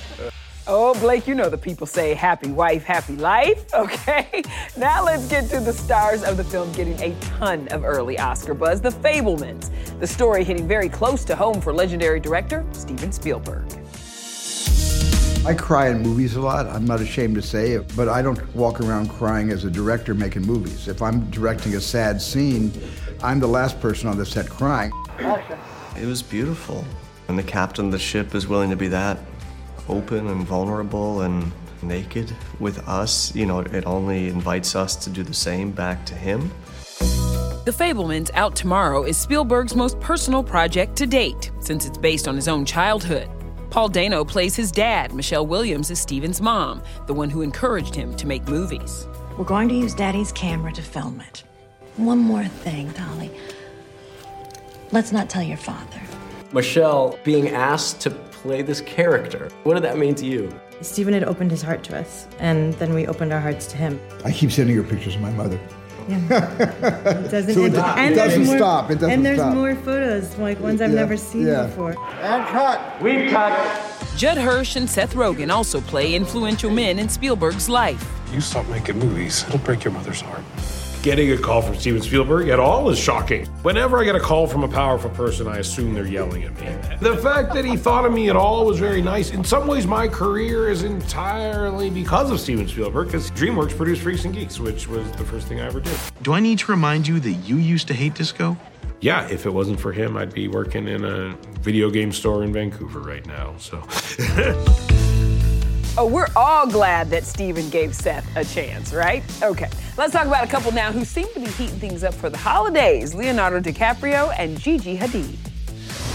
Oh, 0.67 0.95
Blake, 0.95 1.29
you 1.29 1.37
know 1.37 1.49
the 1.49 1.59
people 1.59 1.87
say 1.87 2.15
happy 2.15 2.51
wife, 2.51 2.83
happy 2.83 3.15
life, 3.15 3.67
okay? 3.75 4.43
Now 4.77 5.05
let's 5.05 5.29
get 5.29 5.49
to 5.51 5.61
the 5.61 5.73
stars 5.73 6.25
of 6.25 6.37
the 6.37 6.45
film 6.45 6.73
getting 6.73 7.01
a 7.01 7.15
ton 7.21 7.69
of 7.69 7.85
early 7.85 8.19
Oscar 8.19 8.55
buzz 8.55 8.81
The 8.81 8.91
Fabelmans. 8.91 9.71
The 10.01 10.09
story 10.09 10.43
hitting 10.43 10.67
very 10.67 10.89
close 10.89 11.25
to 11.27 11.37
home 11.37 11.61
for 11.61 11.73
legendary 11.73 12.19
director 12.19 12.65
Steven 12.73 13.13
Spielberg. 13.13 13.63
I 15.45 15.55
cry 15.55 15.89
in 15.89 16.03
movies 16.03 16.37
a 16.37 16.41
lot. 16.41 16.67
I'm 16.67 16.85
not 16.85 17.01
ashamed 17.01 17.35
to 17.35 17.43
say 17.43 17.73
it, 17.73 17.97
but 17.97 18.09
I 18.09 18.23
don't 18.23 18.55
walk 18.55 18.81
around 18.81 19.11
crying 19.11 19.51
as 19.51 19.65
a 19.65 19.71
director 19.71 20.15
making 20.15 20.43
movies. 20.43 20.87
If 20.87 21.03
I'm 21.03 21.29
directing 21.31 21.75
a 21.75 21.81
sad 21.81 22.23
scene, 22.23 22.73
I'm 23.25 23.41
the 23.41 23.49
last 23.49 23.81
person 23.81 24.09
on 24.09 24.17
the 24.17 24.25
set 24.25 24.49
crying. 24.49 24.93
It 25.99 26.07
was 26.07 26.23
beautiful. 26.23 26.85
And 27.27 27.37
the 27.37 27.43
captain 27.43 27.87
of 27.87 27.93
the 27.93 27.99
ship 27.99 28.37
is 28.37 28.47
willing 28.47 28.71
to 28.71 28.77
be 28.77 28.87
that 28.89 29.19
open 29.89 30.29
and 30.29 30.47
vulnerable 30.47 31.23
and 31.23 31.51
naked 31.83 32.33
with 32.61 32.79
us. 32.89 33.35
You 33.35 33.47
know, 33.47 33.61
it 33.61 33.85
only 33.85 34.29
invites 34.29 34.77
us 34.77 34.95
to 34.95 35.11
do 35.11 35.25
the 35.25 35.35
same 35.35 35.73
back 35.73 36.07
to 36.07 36.15
him. 36.15 36.53
The 37.65 37.75
Fabelmans 37.77 38.31
Out 38.35 38.55
Tomorrow 38.55 39.03
is 39.03 39.17
Spielberg's 39.17 39.75
most 39.75 39.99
personal 39.99 40.45
project 40.45 40.95
to 40.99 41.07
date, 41.07 41.51
since 41.59 41.85
it's 41.85 41.99
based 41.99 42.29
on 42.29 42.37
his 42.37 42.47
own 42.47 42.65
childhood. 42.65 43.29
Paul 43.73 43.89
Dano 43.89 44.23
plays 44.23 44.55
his 44.55 44.71
dad, 44.71 45.15
Michelle 45.15 45.47
Williams 45.47 45.91
is 45.91 45.99
Steven's 45.99 46.43
mom, 46.43 46.83
the 47.07 47.15
one 47.15 47.31
who 47.31 47.41
encouraged 47.41 47.95
him 47.95 48.15
to 48.17 48.27
make 48.27 48.47
movies. 48.47 49.09
We're 49.39 49.47
going 49.47 49.67
to 49.71 49.75
use 49.75 49.95
Daddy's 49.95 50.31
camera 50.31 50.71
to 50.73 50.83
film 50.83 51.23
it. 51.23 51.43
One 51.97 52.19
more 52.19 52.45
thing, 52.45 52.91
Dolly. 52.91 53.31
Let's 54.91 55.11
not 55.11 55.31
tell 55.31 55.43
your 55.43 55.57
father. 55.57 56.03
Michelle 56.53 57.19
being 57.25 57.49
asked 57.49 57.99
to 58.03 58.11
play 58.11 58.61
this 58.61 58.83
character. 58.83 59.49
What 59.63 59.73
did 59.73 59.85
that 59.85 59.97
mean 59.97 60.15
to 60.17 60.27
you? 60.27 60.55
Steven 60.83 61.15
had 61.15 61.25
opened 61.25 61.51
his 61.51 61.63
heart 61.63 61.83
to 61.85 61.99
us, 61.99 62.29
and 62.41 62.75
then 62.75 62.93
we 62.93 63.07
opened 63.07 63.33
our 63.33 63.41
hearts 63.41 63.67
to 63.69 63.79
him. 63.79 63.99
I 64.23 64.33
keep 64.33 64.53
sending 64.53 64.77
her 64.77 64.83
pictures 64.83 65.15
of 65.15 65.23
my 65.23 65.31
mother. 65.31 65.59
It 66.09 67.31
doesn't, 67.31 67.55
So 67.55 67.65
it 67.65 67.75
and, 67.75 67.77
and 67.77 68.13
it 68.13 68.17
doesn't 68.17 68.45
more, 68.47 68.57
stop. 68.57 68.91
It 68.91 68.95
doesn't 68.95 69.11
and 69.11 69.25
there's 69.27 69.39
stop. 69.39 69.55
more 69.55 69.75
photos, 69.77 70.37
like 70.39 70.61
ones 70.61 70.81
I've 70.81 70.91
Yeah, 70.91 70.97
never 70.97 71.17
seen 71.17 71.47
yeah. 71.47 71.67
before. 71.67 71.91
And 72.21 72.47
cut. 72.49 73.01
We've 73.03 73.31
cut. 73.31 73.53
Judd 74.17 74.37
Hirsch 74.39 74.77
and 74.77 74.89
Seth 74.89 75.15
Rogen 75.15 75.51
also 75.51 75.81
play 75.81 76.15
influential 76.15 76.71
men 76.71 76.99
in 76.99 77.09
Spielberg's 77.09 77.69
life. 77.69 78.05
You 78.33 78.41
stop 78.41 78.67
making 78.69 78.99
movies, 78.99 79.45
it'll 79.49 79.59
break 79.61 79.85
your 79.85 79.93
mother's 79.93 80.21
heart. 80.21 80.43
Getting 81.03 81.33
a 81.33 81.37
call 81.37 81.63
from 81.63 81.75
Steven 81.75 82.01
Spielberg 82.01 82.49
at 82.49 82.61
all 82.61 82.89
is 82.89 82.97
shocking. 82.97 83.47
Whenever 83.63 83.99
I 83.99 84.05
get 84.05 84.15
a 84.15 84.21
call 84.21 84.47
from 84.47 84.63
a 84.63 84.69
powerful 84.69 85.11
person, 85.11 85.49
I 85.49 85.57
assume 85.59 85.95
they're 85.95 86.07
yelling 86.07 86.45
at 86.45 86.55
me. 86.61 86.97
The 87.01 87.17
fact 87.17 87.53
that 87.55 87.65
he 87.65 87.77
thought 87.77 88.05
of 88.05 88.13
me 88.13 88.31
at 88.31 88.37
all 88.37 88.65
was 88.65 88.79
very 88.79 89.03
nice. 89.03 89.33
In 89.33 89.43
some 89.43 89.67
ways, 89.67 89.85
my 89.85 90.07
career 90.07 90.71
is 90.71 90.85
entirely 90.85 91.91
because 91.91 92.31
of 92.31 92.39
Steven 92.39 92.69
Spielberg, 92.69 93.09
because 93.09 93.33
DreamWorks 93.33 93.77
produced 93.77 94.03
Freaks 94.03 94.25
and 94.27 94.33
Geeks, 94.33 94.61
which 94.61 94.87
was 94.87 95.11
the 95.13 95.25
first 95.25 95.49
thing 95.49 95.61
I 95.61 95.67
ever 95.67 95.81
did. 95.81 95.99
Do 96.23 96.35
I 96.35 96.39
need 96.41 96.61
to 96.61 96.71
remind 96.71 97.09
you 97.09 97.19
that 97.19 97.33
you 97.33 97.57
used 97.57 97.89
to 97.89 97.95
hate 97.95 98.15
disco? 98.15 98.57
Yeah, 99.01 99.27
if 99.27 99.45
it 99.45 99.51
wasn't 99.51 99.81
for 99.81 99.91
him, 99.91 100.17
I'd 100.17 100.33
be 100.33 100.47
working 100.47 100.87
in 100.87 101.05
a 101.05 101.37
video 101.63 101.91
game 101.91 102.13
store 102.13 102.45
in 102.45 102.53
Vancouver 102.53 103.01
right 103.01 103.27
now. 103.27 103.57
So. 103.59 103.83
Oh, 105.99 106.07
we're 106.07 106.29
all 106.35 106.67
glad 106.67 107.11
that 107.11 107.25
Steven 107.25 107.69
gave 107.69 107.95
Seth 107.95 108.27
a 108.35 108.43
chance, 108.47 108.95
right? 108.95 109.23
Okay, 109.43 109.69
let's 109.99 110.15
talk 110.15 110.27
about 110.27 110.43
a 110.43 110.47
couple 110.47 110.73
now 110.73 110.91
who 110.91 111.05
seem 111.05 111.27
to 111.35 111.41
be 111.41 111.49
heating 111.49 111.79
things 111.79 112.03
up 112.03 112.15
for 112.15 112.31
the 112.31 112.39
holidays 112.39 113.15
Leonardo 113.15 113.61
DiCaprio 113.61 114.35
and 114.39 114.59
Gigi 114.59 114.97
Hadid. 114.97 115.52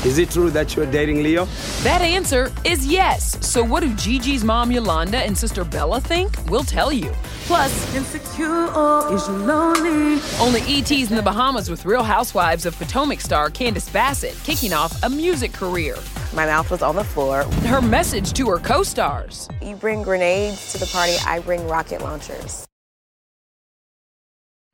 Is 0.06 0.20
it 0.20 0.30
true 0.30 0.52
that 0.52 0.76
you're 0.76 0.86
dating 0.86 1.24
Leo? 1.24 1.46
That 1.82 2.02
answer 2.02 2.52
is 2.64 2.86
yes. 2.86 3.38
So, 3.46 3.64
what 3.64 3.82
do 3.82 3.90
Gigi's 3.94 4.44
mom 4.44 4.72
Yolanda 4.72 5.18
and 5.18 5.38
sister 5.38 5.64
Bella 5.64 6.00
think? 6.00 6.38
We'll 6.50 6.64
tell 6.64 6.92
you. 6.92 7.12
Plus, 7.46 7.96
insecure 7.96 8.68
or 8.74 9.14
is 9.14 9.28
you 9.28 9.34
lonely? 9.36 10.22
Only 10.40 10.62
ET's 10.62 11.10
in 11.10 11.16
the 11.16 11.22
Bahamas 11.24 11.70
with 11.70 11.86
Real 11.86 12.04
Housewives 12.04 12.66
of 12.66 12.78
Potomac 12.78 13.22
star 13.22 13.50
Candiace 13.50 13.90
Bassett 13.90 14.38
kicking 14.44 14.72
off 14.74 15.02
a 15.04 15.10
music 15.10 15.52
career. 15.52 15.98
My 16.34 16.46
mouth 16.46 16.70
was 16.70 16.82
on 16.82 16.96
the 16.96 17.04
floor. 17.04 17.44
Her 17.66 17.82
message 17.82 18.34
to 18.34 18.48
her 18.50 18.60
co 18.60 18.84
stars. 18.84 19.50
You 19.62 19.76
bring 19.76 20.04
grenades 20.04 20.74
to 20.74 20.78
the 20.78 20.88
party, 20.88 21.16
I 21.26 21.40
bring 21.40 21.68
rocket 21.68 22.02
launchers. 22.02 22.68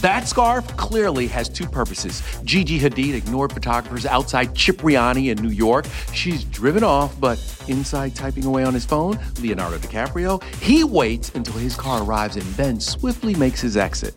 That 0.00 0.28
scarf 0.28 0.64
clearly 0.76 1.26
has 1.26 1.48
two 1.48 1.66
purposes. 1.66 2.22
Gigi 2.44 2.78
Hadid 2.78 3.14
ignored 3.14 3.52
photographers 3.52 4.06
outside 4.06 4.54
Cipriani 4.54 5.30
in 5.30 5.42
New 5.42 5.50
York. 5.50 5.86
She's 6.12 6.44
driven 6.44 6.84
off, 6.84 7.18
but 7.20 7.38
inside 7.66 8.14
typing 8.14 8.44
away 8.44 8.62
on 8.62 8.74
his 8.74 8.84
phone, 8.84 9.18
Leonardo 9.40 9.76
DiCaprio, 9.78 10.40
he 10.62 10.84
waits 10.84 11.30
until 11.34 11.54
his 11.54 11.74
car 11.74 12.04
arrives 12.04 12.36
and 12.36 12.44
then 12.54 12.78
swiftly 12.78 13.34
makes 13.34 13.60
his 13.60 13.76
exit. 13.76 14.16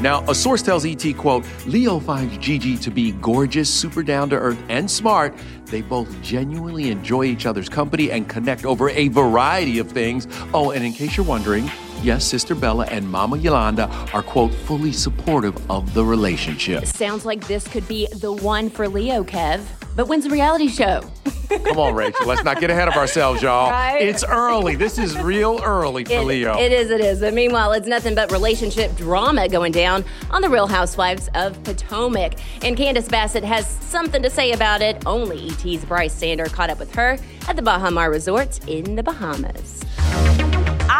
Now, 0.00 0.24
a 0.28 0.34
source 0.36 0.62
tells 0.62 0.84
ET, 0.84 1.02
quote, 1.16 1.44
Leo 1.66 1.98
finds 1.98 2.38
Gigi 2.38 2.76
to 2.78 2.92
be 2.92 3.10
gorgeous, 3.12 3.68
super 3.68 4.04
down 4.04 4.30
to 4.30 4.36
earth, 4.36 4.62
and 4.68 4.88
smart. 4.88 5.36
They 5.66 5.82
both 5.82 6.22
genuinely 6.22 6.92
enjoy 6.92 7.24
each 7.24 7.44
other's 7.44 7.68
company 7.68 8.12
and 8.12 8.28
connect 8.28 8.64
over 8.64 8.90
a 8.90 9.08
variety 9.08 9.80
of 9.80 9.90
things. 9.90 10.28
Oh, 10.54 10.70
and 10.70 10.84
in 10.84 10.92
case 10.92 11.16
you're 11.16 11.26
wondering, 11.26 11.68
yes, 12.02 12.24
Sister 12.24 12.54
Bella 12.54 12.86
and 12.86 13.08
Mama 13.10 13.36
Yolanda 13.38 13.86
are, 14.12 14.22
quote, 14.22 14.52
fully 14.52 14.92
supportive 14.92 15.70
of 15.70 15.94
the 15.94 16.04
relationship. 16.04 16.86
Sounds 16.86 17.24
like 17.24 17.46
this 17.46 17.66
could 17.66 17.86
be 17.88 18.06
the 18.16 18.32
one 18.32 18.70
for 18.70 18.88
Leo, 18.88 19.22
Kev. 19.24 19.60
But 19.96 20.06
when's 20.06 20.22
the 20.24 20.30
reality 20.30 20.68
show? 20.68 21.02
Come 21.48 21.78
on, 21.78 21.94
Rachel, 21.94 22.24
let's 22.26 22.44
not 22.44 22.60
get 22.60 22.70
ahead 22.70 22.86
of 22.86 22.94
ourselves, 22.94 23.42
y'all. 23.42 23.70
Right? 23.70 24.00
It's 24.00 24.22
early. 24.22 24.76
This 24.76 24.96
is 24.96 25.18
real 25.18 25.60
early 25.64 26.04
for 26.04 26.12
It- 26.12 26.24
Leo. 26.24 26.56
It 26.56 26.70
is, 26.70 26.90
it 26.90 27.00
is. 27.00 27.20
But 27.20 27.34
meanwhile, 27.34 27.72
it's 27.72 27.88
nothing 27.88 28.14
but 28.14 28.30
relationship 28.30 28.94
drama 28.96 29.48
going 29.48 29.72
down 29.72 30.04
on 30.30 30.40
The 30.42 30.48
Real 30.48 30.68
Housewives 30.68 31.28
of 31.34 31.60
Potomac. 31.64 32.34
And 32.64 32.76
Candiace 32.76 33.08
Bassett 33.08 33.42
has 33.42 33.66
something 33.66 34.22
to 34.22 34.30
say 34.30 34.52
about 34.52 34.82
it. 34.82 35.02
Only 35.04 35.48
ET's 35.50 35.84
Brice 35.84 36.14
Sander 36.14 36.46
caught 36.46 36.70
up 36.70 36.78
with 36.78 36.94
her 36.94 37.18
at 37.48 37.56
the 37.56 37.62
Baha 37.62 37.90
Mar 37.90 38.10
Resort 38.10 38.60
in 38.68 38.94
the 38.94 39.02
Bahamas. 39.02 39.82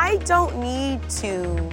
I 0.09 0.17
don't 0.25 0.59
need 0.59 1.07
to 1.21 1.71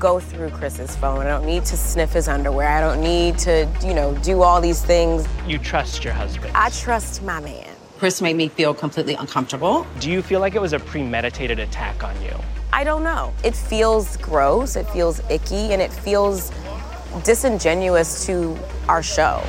go 0.00 0.18
through 0.18 0.50
Chris's 0.50 0.96
phone. 0.96 1.20
I 1.20 1.28
don't 1.28 1.46
need 1.46 1.64
to 1.66 1.76
sniff 1.76 2.12
his 2.12 2.26
underwear. 2.26 2.66
I 2.66 2.80
don't 2.80 3.00
need 3.00 3.38
to, 3.38 3.68
you 3.84 3.94
know, 3.94 4.16
do 4.16 4.42
all 4.42 4.60
these 4.60 4.84
things. 4.84 5.28
You 5.46 5.58
trust 5.58 6.02
your 6.02 6.12
husband. 6.12 6.50
I 6.56 6.70
trust 6.70 7.22
my 7.22 7.38
man. 7.38 7.68
Chris 7.98 8.20
made 8.20 8.34
me 8.34 8.48
feel 8.48 8.74
completely 8.74 9.14
uncomfortable. 9.14 9.86
Do 10.00 10.10
you 10.10 10.22
feel 10.22 10.40
like 10.40 10.56
it 10.56 10.60
was 10.60 10.72
a 10.72 10.80
premeditated 10.80 11.60
attack 11.60 12.02
on 12.02 12.20
you? 12.20 12.34
I 12.72 12.82
don't 12.82 13.04
know. 13.04 13.32
It 13.44 13.54
feels 13.54 14.16
gross, 14.16 14.74
it 14.74 14.90
feels 14.90 15.20
icky, 15.30 15.72
and 15.72 15.80
it 15.80 15.92
feels 15.92 16.50
disingenuous 17.22 18.26
to 18.26 18.58
our 18.88 19.04
show. 19.04 19.40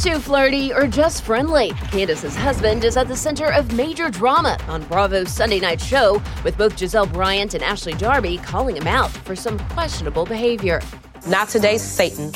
Too 0.00 0.18
flirty 0.18 0.74
or 0.74 0.86
just 0.86 1.22
friendly? 1.22 1.70
Candiace's 1.90 2.36
husband 2.36 2.84
is 2.84 2.98
at 2.98 3.08
the 3.08 3.16
center 3.16 3.50
of 3.50 3.72
major 3.72 4.10
drama 4.10 4.58
on 4.68 4.82
Bravo's 4.84 5.30
Sunday 5.30 5.58
night 5.58 5.80
show, 5.80 6.22
with 6.44 6.58
both 6.58 6.76
Gizelle 6.76 7.10
Bryant 7.10 7.54
and 7.54 7.62
Ashley 7.64 7.94
Darby 7.94 8.36
calling 8.36 8.76
him 8.76 8.86
out 8.86 9.10
for 9.10 9.34
some 9.34 9.58
questionable 9.70 10.26
behavior. 10.26 10.82
Not 11.26 11.48
today, 11.48 11.78
Satan. 11.78 12.30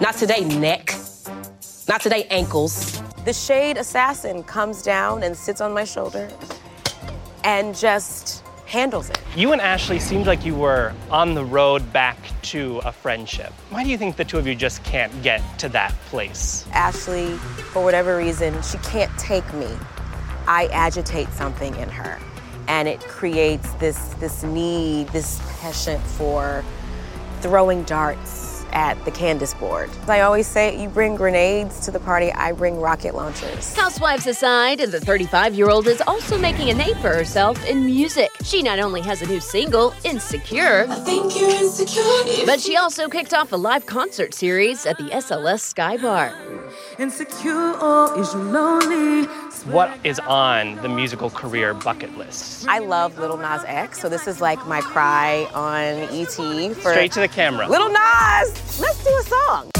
Not 0.00 0.14
today, 0.14 0.44
neck. 0.44 0.94
Not 1.88 2.00
today, 2.00 2.28
ankles. 2.30 3.02
The 3.24 3.32
shade 3.32 3.76
assassin 3.76 4.44
comes 4.44 4.82
down 4.82 5.24
and 5.24 5.36
sits 5.36 5.60
on 5.60 5.74
my 5.74 5.84
shoulder 5.84 6.30
and 7.42 7.74
just 7.74 8.41
handles 8.72 9.10
it. 9.10 9.20
You 9.36 9.52
and 9.52 9.60
Ashley 9.60 9.98
seemed 9.98 10.26
like 10.26 10.46
you 10.46 10.54
were 10.54 10.94
on 11.10 11.34
the 11.34 11.44
road 11.44 11.92
back 11.92 12.16
to 12.44 12.78
a 12.86 12.90
friendship. 12.90 13.52
Why 13.68 13.84
do 13.84 13.90
you 13.90 13.98
think 13.98 14.16
the 14.16 14.24
two 14.24 14.38
of 14.38 14.46
you 14.46 14.54
just 14.54 14.82
can't 14.82 15.12
get 15.22 15.42
to 15.58 15.68
that 15.68 15.92
place? 16.06 16.66
Ashley, 16.72 17.36
for 17.72 17.84
whatever 17.84 18.16
reason, 18.16 18.60
she 18.62 18.78
can't 18.78 19.12
take 19.18 19.44
me. 19.52 19.68
I 20.46 20.68
agitate 20.72 21.28
something 21.34 21.74
in 21.76 21.90
her, 21.90 22.18
and 22.66 22.88
it 22.88 23.00
creates 23.00 23.70
this 23.74 23.98
this 24.14 24.42
need, 24.42 25.08
this 25.08 25.38
passion 25.60 26.00
for 26.00 26.64
throwing 27.42 27.82
darts 27.84 28.41
at 28.72 29.02
the 29.04 29.10
Candiace 29.10 29.54
board. 29.54 29.90
I 30.08 30.20
always 30.20 30.46
say, 30.46 30.80
you 30.80 30.88
bring 30.88 31.16
grenades 31.16 31.80
to 31.84 31.90
the 31.90 32.00
party, 32.00 32.32
I 32.32 32.52
bring 32.52 32.80
rocket 32.80 33.14
launchers. 33.14 33.74
Housewives 33.74 34.26
aside, 34.26 34.80
the 34.80 35.00
35 35.00 35.54
year 35.54 35.70
old 35.70 35.86
is 35.86 36.02
also 36.06 36.38
making 36.38 36.70
a 36.70 36.74
name 36.74 36.94
for 36.96 37.14
herself 37.14 37.64
in 37.66 37.84
music. 37.84 38.30
She 38.44 38.62
not 38.62 38.78
only 38.78 39.00
has 39.02 39.22
a 39.22 39.26
new 39.26 39.40
single, 39.40 39.94
Insecure, 40.04 40.86
but 42.46 42.60
she 42.60 42.76
also 42.76 43.08
kicked 43.08 43.34
off 43.34 43.52
a 43.52 43.56
live 43.56 43.86
concert 43.86 44.34
series 44.34 44.86
at 44.86 44.96
the 44.98 45.04
SLS 45.04 45.60
Sky 45.60 45.96
Bar. 45.96 46.34
Insecure, 46.98 47.74
is 48.18 48.32
you 48.34 48.40
lonely? 48.40 49.26
What 49.66 49.96
is 50.04 50.18
on 50.20 50.76
the 50.76 50.88
musical 50.88 51.30
career 51.30 51.72
bucket 51.72 52.16
list? 52.18 52.66
I 52.68 52.78
love 52.80 53.18
Little 53.18 53.36
Nas 53.36 53.62
X, 53.64 54.00
so 54.00 54.08
this 54.08 54.26
is 54.26 54.40
like 54.40 54.64
my 54.66 54.80
cry 54.80 55.46
on 55.54 56.08
ET 56.10 56.74
for 56.74 56.90
Straight 56.90 57.12
to 57.12 57.20
the 57.20 57.28
camera. 57.28 57.68
Little 57.68 57.90
Nas. 57.90 58.61
Let's 58.80 59.04
do 59.04 59.10
a 59.10 59.22
song. 59.22 59.70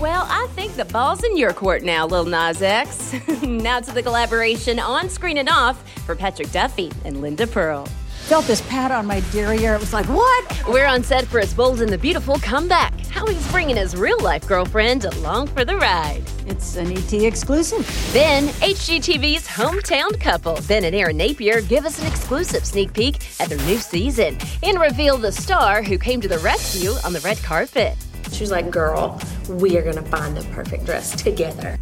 Well, 0.00 0.26
I 0.28 0.46
think 0.54 0.74
the 0.76 0.84
ball's 0.84 1.24
in 1.24 1.36
your 1.36 1.52
court 1.52 1.82
now, 1.82 2.06
Lil 2.06 2.24
Nas 2.26 2.60
X. 2.60 3.14
now 3.42 3.80
to 3.80 3.92
the 3.92 4.02
collaboration 4.02 4.78
on 4.78 5.08
screen 5.08 5.38
and 5.38 5.48
off 5.48 5.82
for 6.00 6.14
Patrick 6.14 6.50
Duffy 6.52 6.92
and 7.04 7.20
Linda 7.20 7.46
Purl. 7.46 7.88
Felt 8.24 8.46
this 8.46 8.62
pat 8.62 8.90
on 8.90 9.04
my 9.04 9.20
derriere. 9.32 9.74
It 9.74 9.80
was 9.80 9.92
like, 9.92 10.06
what? 10.06 10.62
We're 10.66 10.86
on 10.86 11.02
set 11.02 11.26
for 11.26 11.40
his 11.40 11.52
bold 11.52 11.82
and 11.82 11.92
the 11.92 11.98
beautiful 11.98 12.38
comeback. 12.38 12.98
How 13.08 13.26
he's 13.26 13.46
bringing 13.52 13.76
his 13.76 13.94
real 13.94 14.18
life 14.20 14.48
girlfriend 14.48 15.04
along 15.04 15.48
for 15.48 15.62
the 15.62 15.76
ride. 15.76 16.22
It's 16.46 16.76
an 16.76 16.90
ET 16.90 17.12
exclusive. 17.12 17.86
Then, 18.14 18.48
HGTV's 18.48 19.46
hometown 19.46 20.18
couple, 20.18 20.58
Ben 20.66 20.84
and 20.84 20.96
Erin 20.96 21.18
Napier, 21.18 21.60
give 21.60 21.84
us 21.84 22.00
an 22.00 22.06
exclusive 22.06 22.64
sneak 22.64 22.94
peek 22.94 23.16
at 23.40 23.50
their 23.50 23.58
new 23.66 23.76
season 23.76 24.38
and 24.62 24.80
reveal 24.80 25.18
the 25.18 25.30
star 25.30 25.82
who 25.82 25.98
came 25.98 26.22
to 26.22 26.28
the 26.28 26.38
rescue 26.38 26.92
on 27.04 27.12
the 27.12 27.20
red 27.20 27.36
carpet. 27.42 27.94
She 28.32 28.42
was 28.42 28.50
like, 28.50 28.70
girl, 28.70 29.20
we 29.50 29.76
are 29.76 29.82
gonna 29.82 30.06
find 30.08 30.34
the 30.34 30.44
perfect 30.54 30.86
dress 30.86 31.14
together. 31.22 31.78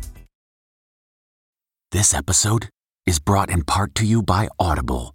This 1.93 2.13
episode 2.13 2.69
is 3.07 3.21
brought 3.21 3.49
in 3.49 3.63
part 3.63 3.95
to 3.95 4.05
you 4.05 4.23
by 4.23 4.49
Audible, 4.59 5.15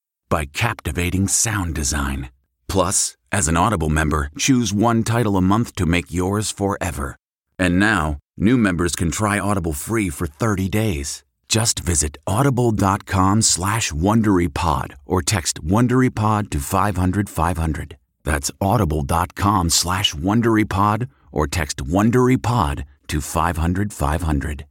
by 0.31 0.45
captivating 0.45 1.27
sound 1.27 1.75
design. 1.75 2.31
Plus, 2.67 3.17
as 3.31 3.47
an 3.47 3.57
Audible 3.57 3.89
member, 3.89 4.29
choose 4.37 4.73
one 4.73 5.03
title 5.03 5.35
a 5.37 5.41
month 5.41 5.75
to 5.75 5.85
make 5.85 6.11
yours 6.11 6.49
forever. 6.49 7.15
And 7.59 7.77
now, 7.77 8.17
new 8.37 8.57
members 8.57 8.95
can 8.95 9.11
try 9.11 9.37
Audible 9.37 9.73
free 9.73 10.09
for 10.09 10.25
30 10.25 10.69
days. 10.69 11.23
Just 11.49 11.79
visit 11.79 12.17
audible.com 12.25 13.41
slash 13.41 13.91
WonderyPod 13.91 14.93
or 15.05 15.21
text 15.21 15.61
WonderyPod 15.61 16.49
to 16.49 16.59
500 16.59 17.29
500. 17.29 17.97
That's 18.23 18.51
audible.com 18.61 19.69
slash 19.69 20.13
WonderyPod 20.15 21.09
or 21.33 21.47
text 21.47 21.83
WonderyPod 21.83 22.85
to 23.07 23.21
500 23.21 23.93
500. 23.93 24.65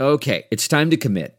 Okay, 0.00 0.44
it's 0.50 0.66
time 0.66 0.90
to 0.90 0.96
commit. 0.96 1.38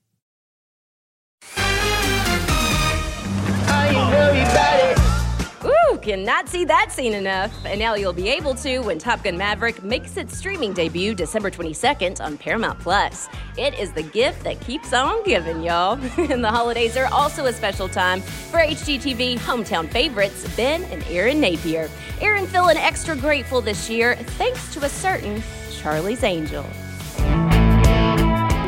Cannot 6.01 6.49
see 6.49 6.65
that 6.65 6.91
scene 6.91 7.13
enough. 7.13 7.53
And 7.63 7.79
now 7.79 7.93
you'll 7.93 8.11
be 8.11 8.27
able 8.29 8.55
to 8.55 8.79
when 8.79 8.97
Top 8.97 9.23
Gun 9.23 9.37
Maverick 9.37 9.83
makes 9.83 10.17
its 10.17 10.35
streaming 10.35 10.73
debut 10.73 11.13
December 11.13 11.51
22nd 11.51 12.19
on 12.19 12.39
Paramount 12.39 12.79
Plus. 12.79 13.29
It 13.55 13.77
is 13.77 13.91
the 13.91 14.01
gift 14.01 14.43
that 14.43 14.59
keeps 14.61 14.93
on 14.93 15.23
giving, 15.23 15.61
y'all. 15.61 15.99
and 16.17 16.43
the 16.43 16.49
holidays 16.49 16.97
are 16.97 17.05
also 17.13 17.45
a 17.45 17.53
special 17.53 17.87
time 17.87 18.21
for 18.21 18.57
HGTV 18.59 19.37
hometown 19.39 19.87
favorites 19.87 20.47
Ben 20.57 20.83
and 20.85 21.03
Erin 21.03 21.39
Napier. 21.39 21.87
Erin 22.19 22.47
feeling 22.47 22.77
extra 22.77 23.15
grateful 23.15 23.61
this 23.61 23.87
year 23.87 24.15
thanks 24.15 24.73
to 24.73 24.83
a 24.83 24.89
certain 24.89 25.43
Charlie's 25.71 26.23
Angel. 26.23 26.65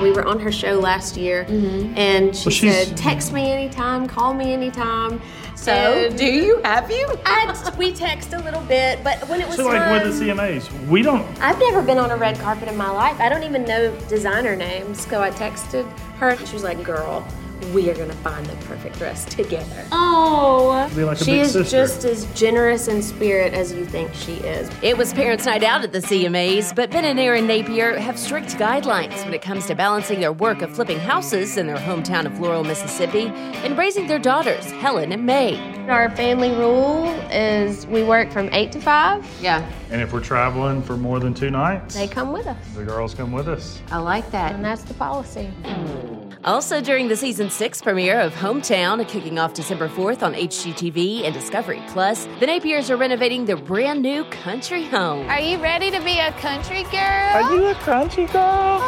We 0.03 0.11
were 0.11 0.27
on 0.27 0.37
her 0.39 0.51
show 0.51 0.79
last 0.79 1.15
year, 1.15 1.45
mm-hmm. 1.45 1.97
and 1.97 2.35
she 2.35 2.67
Well, 2.67 2.73
said, 2.73 2.97
"Text 2.97 3.31
me 3.31 3.49
anytime, 3.49 4.05
call 4.05 4.33
me 4.33 4.51
anytime." 4.51 5.21
So, 5.63 5.71
And 5.71 6.17
do 6.17 6.25
you? 6.25 6.61
Have 6.63 6.91
you? 6.91 7.07
I, 7.25 7.73
we 7.77 7.93
text 7.93 8.33
a 8.33 8.39
little 8.39 8.59
bit, 8.61 9.01
but 9.01 9.25
when 9.29 9.39
it 9.39 9.47
was 9.47 9.55
So, 9.55 9.65
like 9.65 9.77
time, 9.77 10.03
with 10.05 10.19
the 10.19 10.25
CMAs, 10.25 10.87
we 10.89 11.01
don't. 11.01 11.25
I've 11.41 11.57
never 11.59 11.81
been 11.81 11.97
on 11.97 12.11
a 12.11 12.17
red 12.17 12.37
carpet 12.39 12.67
in 12.67 12.75
my 12.75 12.89
life. 12.89 13.17
I 13.21 13.29
don't 13.29 13.43
even 13.43 13.63
know 13.63 13.95
designer 14.09 14.57
names. 14.57 15.07
So 15.07 15.21
I 15.21 15.31
texted 15.31 15.89
her. 16.17 16.31
and 16.31 16.47
She 16.47 16.53
was 16.53 16.63
like, 16.63 16.83
"Girl, 16.83 17.25
we 17.73 17.89
are 17.89 17.93
gonna 17.95 18.13
find 18.15 18.45
the 18.45 18.55
perfect 18.65 18.97
dress 18.97 19.25
together." 19.25 19.85
Oh, 19.91 20.89
Be 20.95 21.03
like 21.03 21.17
she 21.17 21.39
is 21.39 21.51
sister. 21.53 21.77
just 21.77 22.03
as 22.05 22.25
generous 22.33 22.87
in 22.87 23.01
spirit 23.01 23.53
as 23.53 23.71
you 23.73 23.85
think 23.85 24.13
she 24.13 24.33
is. 24.33 24.69
It 24.81 24.97
was 24.97 25.13
Parents' 25.13 25.45
Night 25.45 25.63
Out 25.63 25.83
at 25.83 25.91
the 25.91 25.99
CMAs, 26.01 26.73
but 26.75 26.91
Ben 26.91 27.05
and 27.05 27.19
Erin 27.19 27.47
Napier 27.47 27.97
have 27.97 28.17
strict 28.19 28.57
guidelines 28.57 29.23
when 29.23 29.33
it 29.33 29.41
comes 29.41 29.65
to 29.67 29.75
balancing 29.75 30.19
their 30.19 30.31
work 30.33 30.61
of 30.61 30.71
flipping 30.73 30.99
houses 30.99 31.57
in 31.57 31.67
their 31.67 31.77
hometown 31.77 32.25
of 32.25 32.39
Laurel, 32.39 32.63
Mississippi, 32.63 33.27
and 33.63 33.77
raising 33.77 34.07
their 34.07 34.19
daughters, 34.19 34.69
Helen 34.71 35.11
and 35.11 35.25
Mae. 35.25 35.57
Our 35.89 36.09
family 36.11 36.51
rule 36.51 37.05
is 37.31 37.85
we 37.87 38.03
work 38.03 38.31
from 38.31 38.49
eight 38.53 38.71
to 38.71 38.79
five. 38.81 39.25
Yeah, 39.41 39.65
And 39.91 40.01
if 40.01 40.13
we're 40.13 40.21
traveling 40.21 40.81
for 40.81 40.95
more 40.97 41.19
than 41.19 41.33
two 41.33 41.51
nights, 41.51 41.95
they 41.95 42.07
come 42.07 42.31
with 42.31 42.47
us. 42.47 42.57
the 42.75 42.83
girls 42.83 43.13
come 43.13 43.31
with 43.31 43.47
us. 43.47 43.79
I 43.91 43.97
like 43.97 44.29
that, 44.31 44.53
and 44.55 44.63
that's 44.63 44.83
the 44.83 44.93
policy. 44.93 45.51
Mm. 45.63 46.22
Also, 46.45 46.81
during 46.81 47.07
the 47.07 47.15
season 47.15 47.49
six 47.49 47.81
premiere 47.81 48.19
of 48.19 48.33
Hometown, 48.33 49.07
kicking 49.07 49.39
off 49.39 49.53
December 49.53 49.87
4th 49.87 50.23
on 50.23 50.33
HGTV 50.33 51.23
and 51.23 51.33
Discovery 51.33 51.81
Plus, 51.87 52.25
the 52.41 52.45
Napiers 52.45 52.89
are 52.89 52.97
renovating 52.97 53.45
their 53.45 53.55
brand 53.55 54.01
new 54.01 54.25
country 54.25 54.83
home. 54.83 55.25
Are 55.29 55.39
you 55.39 55.57
ready 55.63 55.89
to 55.89 56.01
be 56.03 56.19
a 56.19 56.33
country 56.33 56.83
girl? 56.83 56.99
Are 56.99 57.55
you 57.55 57.67
a 57.67 57.75
country 57.75 58.25
girl? 58.25 58.81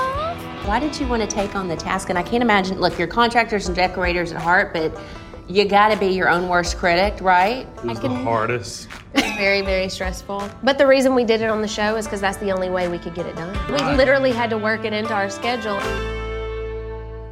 Why 0.66 0.82
did 0.82 1.00
you 1.00 1.08
want 1.08 1.22
to 1.22 1.28
take 1.34 1.56
on 1.56 1.70
the 1.70 1.78
task? 1.78 2.10
And 2.10 2.20
I 2.20 2.24
can't 2.24 2.44
imagine, 2.44 2.82
look, 2.82 3.00
you're 3.00 3.08
contractors 3.08 3.68
and 3.68 3.76
decorators 3.76 4.34
at 4.34 4.42
heart, 4.42 4.74
but 4.74 4.92
You 5.48 5.64
gotta 5.66 5.96
be 5.96 6.08
your 6.08 6.28
own 6.28 6.50
worst 6.50 6.76
critic, 6.76 7.20
right? 7.22 7.68
Who's 7.78 8.00
the 8.00 8.10
hardest? 8.10 8.88
It's 9.14 9.38
very, 9.38 9.62
very 9.62 9.90
stressful. 9.90 10.50
But 10.64 10.80
the 10.80 10.88
reason 10.88 11.14
we 11.14 11.24
did 11.24 11.42
it 11.42 11.50
on 11.52 11.62
the 11.62 11.68
show 11.68 11.96
is 11.98 12.06
because 12.06 12.20
that's 12.20 12.38
the 12.38 12.52
only 12.52 12.72
way 12.72 12.88
we 12.88 12.98
could 12.98 13.14
get 13.14 13.28
it 13.28 13.36
done. 13.36 13.56
We 13.72 13.78
literally 13.96 14.32
had 14.32 14.50
to 14.50 14.58
work 14.58 14.86
it 14.86 14.92
into 14.92 15.14
our 15.14 15.30
schedule. 15.30 15.80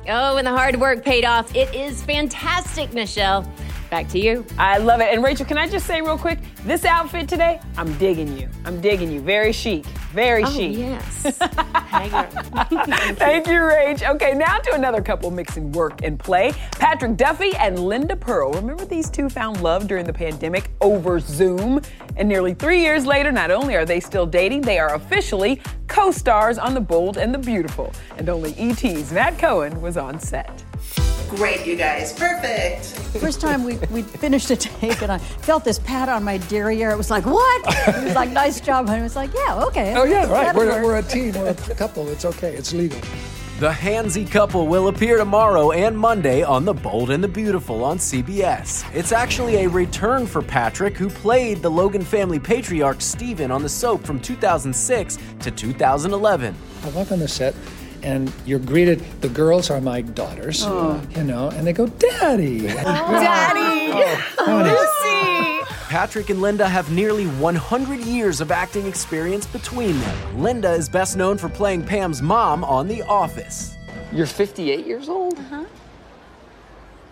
Oh, 0.08 0.38
and 0.38 0.46
the 0.46 0.52
hard 0.52 0.76
work 0.80 1.04
paid 1.04 1.24
off. 1.24 1.56
It 1.56 1.74
is 1.74 2.04
fantastic, 2.04 2.92
Nichelle. 2.92 3.48
Back 3.94 4.08
to 4.08 4.20
you. 4.20 4.44
I 4.58 4.80
love 4.80 5.02
it. 5.02 5.14
And 5.14 5.24
Rachel, 5.24 5.46
can 5.46 5.56
I 5.60 5.70
just 5.70 5.86
say 5.86 6.02
real 6.02 6.18
quick, 6.18 6.40
this 6.66 6.84
outfit 6.84 7.30
today, 7.30 7.60
I'm 7.78 7.96
digging 8.00 8.36
you. 8.36 8.50
I'm 8.66 8.82
digging 8.82 9.12
you. 9.12 9.22
Very 9.22 9.52
chic. 9.52 9.86
Very 10.12 10.44
Oh, 10.44 10.52
chic. 10.52 10.76
yes. 10.76 11.22
Thank 13.20 13.46
you, 13.46 13.60
Rach. 13.60 14.10
Okay, 14.16 14.34
now 14.34 14.58
to 14.58 14.74
another 14.74 15.00
couple 15.00 15.30
mixing 15.30 15.72
work 15.74 16.04
and 16.04 16.18
play. 16.18 16.54
Patrick 16.72 17.18
Duffy 17.18 17.56
and 17.58 17.78
Linda 17.78 18.16
Purl. 18.16 18.52
Remember 18.54 18.84
these 18.84 19.12
two 19.12 19.30
found 19.30 19.62
love 19.62 19.88
during 19.88 20.06
the 20.06 20.14
pandemic 20.14 20.72
over 20.82 21.20
Zoom? 21.20 21.80
And 22.18 22.28
nearly 22.28 22.56
three 22.56 22.82
years 22.82 23.06
later, 23.06 23.32
not 23.32 23.52
only 23.52 23.76
are 23.76 23.86
they 23.86 24.00
still 24.00 24.26
dating, 24.26 24.62
they 24.62 24.80
are 24.80 24.96
officially 24.96 25.62
co 25.88 26.10
stars 26.10 26.58
on 26.58 26.74
The 26.74 26.82
Bold 26.82 27.18
and 27.18 27.32
the 27.32 27.38
Beautiful. 27.38 27.94
And 28.18 28.28
only 28.28 28.56
ET's 28.58 29.12
Matt 29.12 29.38
Cohen 29.38 29.80
was 29.84 29.98
on 29.98 30.20
set. 30.20 30.63
Great, 31.36 31.66
you 31.66 31.76
guys. 31.76 32.14
Perfect. 32.14 32.86
First 33.20 33.42
time 33.42 33.64
we, 33.64 33.78
we 33.90 34.04
finished 34.04 34.52
a 34.52 34.56
take 34.56 35.02
and 35.02 35.12
I 35.12 35.18
felt 35.18 35.64
this 35.64 35.80
pat 35.80 36.08
on 36.08 36.24
my 36.24 36.38
derriere. 36.38 36.92
It 36.92 36.98
was 36.98 37.10
like, 37.10 37.26
what? 37.26 37.64
It 37.88 38.04
was 38.04 38.16
like, 38.16 38.30
nice 38.30 38.62
job. 38.62 38.88
And 38.88 39.00
it 39.00 39.02
was 39.04 39.16
like, 39.16 39.34
yeah, 39.34 39.64
okay. 39.66 39.96
Oh, 39.96 40.04
yeah, 40.04 40.30
right. 40.32 40.56
We're, 40.56 40.84
we're 40.84 41.00
a 41.00 41.04
team, 41.04 41.34
we're 41.34 41.50
a 41.50 41.76
couple. 41.76 42.08
It's 42.10 42.26
okay, 42.26 42.54
it's 42.56 42.72
legal. 42.72 43.00
The 43.60 43.70
handsy 43.70 44.30
couple 44.30 44.68
will 44.68 44.90
appear 44.90 45.18
tomorrow 45.18 45.72
and 45.72 45.98
Monday 45.98 46.44
on 46.44 46.66
The 46.66 46.74
Bold 46.74 47.10
and 47.12 47.24
the 47.24 47.28
Beautiful 47.28 47.84
on 47.84 47.98
CBS. 47.98 48.84
It's 48.94 49.12
actually 49.12 49.64
a 49.64 49.70
return 49.70 50.28
for 50.28 50.42
Patrick, 50.42 50.98
who 50.98 51.10
played 51.10 51.62
the 51.62 51.70
Logan 51.70 52.02
family 52.02 52.40
patriarch 52.40 53.02
Stephen 53.02 53.52
on 53.52 53.62
the 53.64 53.70
soap 53.70 54.04
from 54.04 54.20
2006 54.20 55.18
to 55.40 55.52
2011. 55.52 56.56
I 56.84 56.90
walk 56.90 57.12
on 57.12 57.20
the 57.20 57.28
set 57.28 57.56
and 58.04 58.32
you're 58.46 58.60
greeted, 58.60 59.00
the 59.22 59.30
girls 59.30 59.70
are 59.70 59.82
my 59.82 60.02
daughters, 60.02 60.64
Oh. 60.66 61.02
you 61.16 61.24
know, 61.24 61.50
and 61.50 61.66
they 61.66 61.74
go, 61.74 61.88
Daddy. 61.88 62.62
Daddy! 62.68 64.24
honey. 64.38 65.64
Patrick 65.90 66.30
and 66.32 66.42
Linda 66.42 66.68
have 66.68 66.92
nearly 66.92 67.26
100 67.28 68.00
years 68.00 68.42
of 68.42 68.52
acting 68.52 68.88
experience 68.88 69.46
between 69.46 70.00
them. 70.00 70.42
Linda 70.42 70.72
is 70.74 70.90
best 70.90 71.16
known 71.18 71.38
for 71.38 71.50
playing 71.50 71.84
Pam's 71.86 72.22
mom 72.22 72.64
on 72.64 72.88
The 72.88 73.04
Office. 73.04 73.76
You're 74.12 74.26
58 74.26 74.86
years 74.88 75.08
old? 75.08 75.38
Uh-huh. 75.38 75.66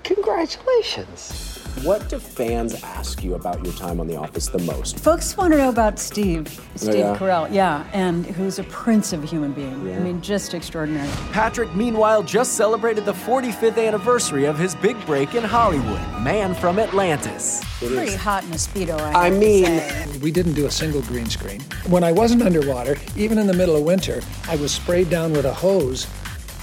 Congratulations. 0.04 1.61
What 1.84 2.10
do 2.10 2.20
fans 2.20 2.76
ask 2.84 3.24
you 3.24 3.34
about 3.34 3.64
your 3.64 3.74
time 3.74 4.00
on 4.00 4.06
The 4.06 4.16
Office 4.16 4.50
the 4.50 4.60
most? 4.60 5.00
Folks 5.00 5.36
want 5.36 5.54
to 5.54 5.58
know 5.58 5.70
about 5.70 5.98
Steve, 5.98 6.60
oh, 6.60 6.64
Steve 6.76 6.96
yeah? 6.96 7.18
Carell, 7.18 7.52
yeah, 7.52 7.88
and 7.94 8.26
who's 8.26 8.60
a 8.60 8.64
prince 8.66 9.14
of 9.14 9.24
a 9.24 9.26
human 9.26 9.52
being. 9.54 9.74
I 9.96 10.00
mean, 10.00 10.22
just 10.22 10.54
extraordinary. 10.54 11.10
Patrick, 11.32 11.74
meanwhile, 11.74 12.22
just 12.22 12.54
celebrated 12.54 13.06
the 13.06 13.14
45th 13.14 13.84
anniversary 13.84 14.46
of 14.46 14.60
his 14.60 14.76
big 14.76 15.04
break 15.08 15.34
in 15.34 15.44
Hollywood, 15.44 16.00
Man 16.22 16.54
from 16.54 16.78
Atlantis. 16.78 17.64
Pretty 17.80 18.16
hot 18.16 18.44
in 18.44 18.52
a 18.52 18.56
Speedo, 18.56 19.00
I, 19.00 19.14
I 19.14 19.24
have 19.26 19.34
to 19.34 19.40
mean, 19.40 19.66
say. 19.66 20.18
we 20.22 20.30
didn't 20.30 20.54
do 20.54 20.68
a 20.68 20.72
single 20.72 21.02
green 21.04 21.26
screen. 21.28 21.62
When 21.88 22.04
I 22.04 22.12
wasn't 22.12 22.44
underwater, 22.44 22.98
even 23.16 23.40
in 23.40 23.48
the 23.48 23.54
middle 23.54 23.76
of 23.76 23.84
winter, 23.84 24.22
I 24.48 24.56
was 24.58 24.72
sprayed 24.72 25.10
down 25.10 25.32
with 25.32 25.46
a 25.46 25.54
hose 25.54 26.06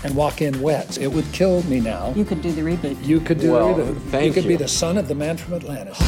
and 0.05 0.15
walk 0.15 0.41
in 0.43 0.61
wet. 0.61 0.99
It 0.99 1.09
would 1.13 1.31
kill 1.33 1.63
me 1.65 1.81
now. 1.81 2.13
You 2.15 2.25
could 2.25 2.43
do 2.43 2.53
the 2.53 2.63
reboot. 2.63 3.05
You 3.05 3.21
could 3.21 3.41
do 3.41 3.53
Well, 3.53 3.75
the 3.75 3.83
reboot. 3.85 4.01
thank 4.11 4.25
you 4.27 4.33
could 4.33 4.49
be 4.49 4.57
the 4.57 4.69
son 4.69 4.97
of 4.97 5.09
the 5.09 5.15
man 5.15 5.37
from 5.37 5.55
Atlantis. 5.55 5.99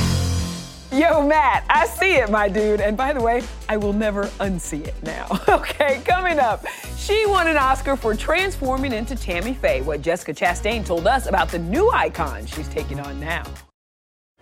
Yo, 0.93 1.25
Matt, 1.25 1.65
I 1.71 1.87
see 1.87 2.15
it, 2.17 2.31
my 2.31 2.49
dude. 2.49 2.81
And 2.81 2.97
by 2.97 3.13
the 3.13 3.21
way, 3.21 3.43
I 3.69 3.77
will 3.77 3.93
never 3.93 4.25
unsee 4.41 4.87
it 4.87 4.95
now. 5.03 5.27
Okay, 5.49 6.01
coming 6.05 6.39
up, 6.39 6.65
she 6.97 7.27
won 7.27 7.47
an 7.47 7.57
Oscar 7.57 7.97
for 7.97 8.15
transforming 8.15 8.93
into 8.93 9.15
Tammy 9.17 9.55
Faye. 9.55 9.83
What 9.83 10.03
Jessica 10.03 10.33
Chastain 10.35 10.85
told 10.85 11.07
us 11.07 11.27
about 11.27 11.49
the 11.49 11.59
new 11.59 11.91
icon 11.91 12.45
she's 12.47 12.69
taking 12.69 12.99
on 13.01 13.19
now. 13.21 13.45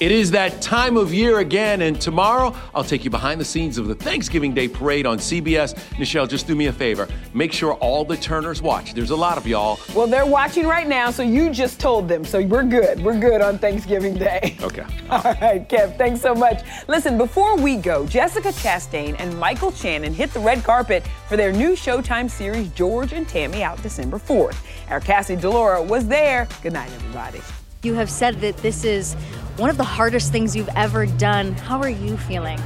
It 0.00 0.12
is 0.12 0.30
that 0.30 0.62
time 0.62 0.96
of 0.96 1.12
year 1.12 1.40
again, 1.40 1.82
and 1.82 2.00
tomorrow 2.00 2.56
I'll 2.74 2.82
take 2.82 3.04
you 3.04 3.10
behind 3.10 3.38
the 3.38 3.44
scenes 3.44 3.76
of 3.76 3.86
the 3.86 3.94
Thanksgiving 3.94 4.54
Day 4.54 4.66
parade 4.66 5.04
on 5.04 5.18
CBS. 5.18 5.74
Nichelle, 5.98 6.26
just 6.26 6.46
do 6.46 6.54
me 6.56 6.68
a 6.68 6.72
favor. 6.72 7.06
Make 7.34 7.52
sure 7.52 7.74
all 7.74 8.06
the 8.06 8.16
Turners 8.16 8.62
watch. 8.62 8.94
There's 8.94 9.10
a 9.10 9.16
lot 9.16 9.36
of 9.36 9.46
y'all. 9.46 9.78
Well, 9.94 10.06
they're 10.06 10.24
watching 10.24 10.66
right 10.66 10.88
now, 10.88 11.10
so 11.10 11.22
you 11.22 11.50
just 11.50 11.78
told 11.78 12.08
them. 12.08 12.24
So 12.24 12.40
we're 12.40 12.62
good. 12.62 12.98
We're 13.04 13.20
good 13.20 13.42
on 13.42 13.58
Thanksgiving 13.58 14.14
Day. 14.14 14.56
Okay. 14.70 14.82
All 15.10 15.22
right, 15.22 15.68
Kev, 15.68 15.96
thanks 15.98 16.20
so 16.20 16.34
much. 16.34 16.62
Listen, 16.86 17.18
before 17.18 17.56
we 17.56 17.76
go, 17.76 18.06
Jessica 18.06 18.48
Chastain 18.48 19.16
and 19.18 19.36
Michael 19.38 19.72
Shannon 19.72 20.14
hit 20.14 20.32
the 20.32 20.38
red 20.38 20.62
carpet 20.62 21.02
for 21.28 21.36
their 21.36 21.50
new 21.50 21.72
Showtime 21.72 22.30
series, 22.30 22.68
George 22.70 23.12
and 23.12 23.26
Tammy, 23.28 23.64
out 23.64 23.82
December 23.82 24.18
4th. 24.18 24.56
Our 24.90 25.00
Cassie 25.00 25.36
DiLaura 25.36 25.84
was 25.84 26.06
there. 26.06 26.46
Good 26.62 26.74
night, 26.74 26.90
everybody. 26.94 27.40
You 27.82 27.94
have 27.94 28.10
said 28.10 28.42
that 28.42 28.58
this 28.58 28.84
is 28.84 29.14
one 29.56 29.70
of 29.70 29.78
the 29.78 29.84
hardest 29.84 30.30
things 30.30 30.54
you've 30.54 30.68
ever 30.76 31.06
done. 31.06 31.52
How 31.52 31.80
are 31.80 31.88
you 31.88 32.18
feeling? 32.18 32.60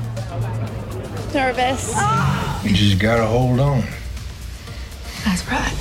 Nervous. 1.32 1.94
You 2.64 2.74
just 2.74 2.98
gotta 2.98 3.24
hold 3.24 3.60
on. 3.60 3.84
That's 5.24 5.46
right. 5.48 5.72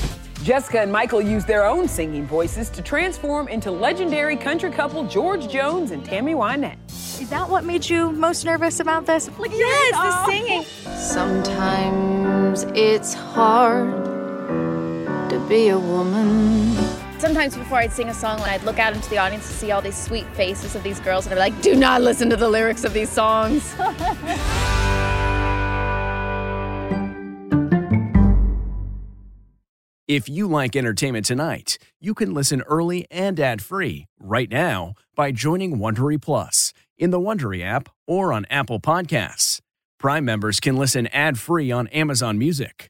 Jessica 0.43 0.81
and 0.81 0.91
Michael 0.91 1.19
used 1.19 1.47
their 1.47 1.65
own 1.65 1.87
singing 1.87 2.27
voices 2.27 2.69
to 2.71 2.83
transform 2.83 3.47
into 3.47 3.71
legendary 3.71 4.35
country 4.35 4.69
couple 4.69 5.03
George 5.07 5.47
Jones 5.47 5.89
and 5.89 6.05
Tammy 6.05 6.35
Wynette. 6.35 6.77
Is 7.19 7.29
that 7.31 7.49
what 7.49 7.63
made 7.65 7.89
you 7.89 8.11
most 8.11 8.45
nervous 8.45 8.81
about 8.81 9.07
this? 9.07 9.31
Like, 9.39 9.49
Yes, 9.51 9.95
the 9.95 10.25
singing. 10.27 10.63
Sometimes 10.95 12.63
it's 12.75 13.15
hard 13.15 13.89
to 15.31 15.43
be 15.49 15.69
a 15.69 15.79
woman. 15.79 16.82
Sometimes 17.23 17.55
before 17.55 17.77
I'd 17.77 17.93
sing 17.93 18.09
a 18.09 18.13
song, 18.13 18.41
I'd 18.41 18.63
look 18.63 18.79
out 18.79 18.93
into 18.93 19.09
the 19.09 19.17
audience 19.17 19.47
to 19.47 19.53
see 19.53 19.71
all 19.71 19.81
these 19.81 19.95
sweet 19.95 20.27
faces 20.35 20.75
of 20.75 20.83
these 20.83 20.99
girls, 20.99 21.25
and 21.25 21.31
I'd 21.39 21.51
be 21.51 21.53
like, 21.53 21.61
do 21.63 21.73
not 21.73 22.01
listen 22.01 22.29
to 22.31 22.35
the 22.35 22.49
lyrics 22.49 22.83
of 22.83 22.91
these 22.91 23.09
songs. 23.09 23.73
If 30.05 30.27
you 30.27 30.47
like 30.47 30.75
entertainment 30.75 31.25
tonight, 31.25 31.77
you 32.01 32.13
can 32.13 32.33
listen 32.33 32.61
early 32.63 33.07
and 33.09 33.39
ad-free 33.39 34.05
right 34.19 34.51
now 34.51 34.93
by 35.15 35.31
joining 35.31 35.77
Wondery 35.77 36.21
Plus 36.21 36.73
in 36.97 37.11
the 37.11 37.21
Wondery 37.21 37.63
app 37.63 37.87
or 38.05 38.33
on 38.33 38.45
Apple 38.49 38.81
Podcasts. 38.81 39.61
Prime 39.97 40.25
members 40.25 40.59
can 40.59 40.75
listen 40.75 41.07
ad-free 41.07 41.71
on 41.71 41.87
Amazon 41.87 42.37
Music. 42.37 42.89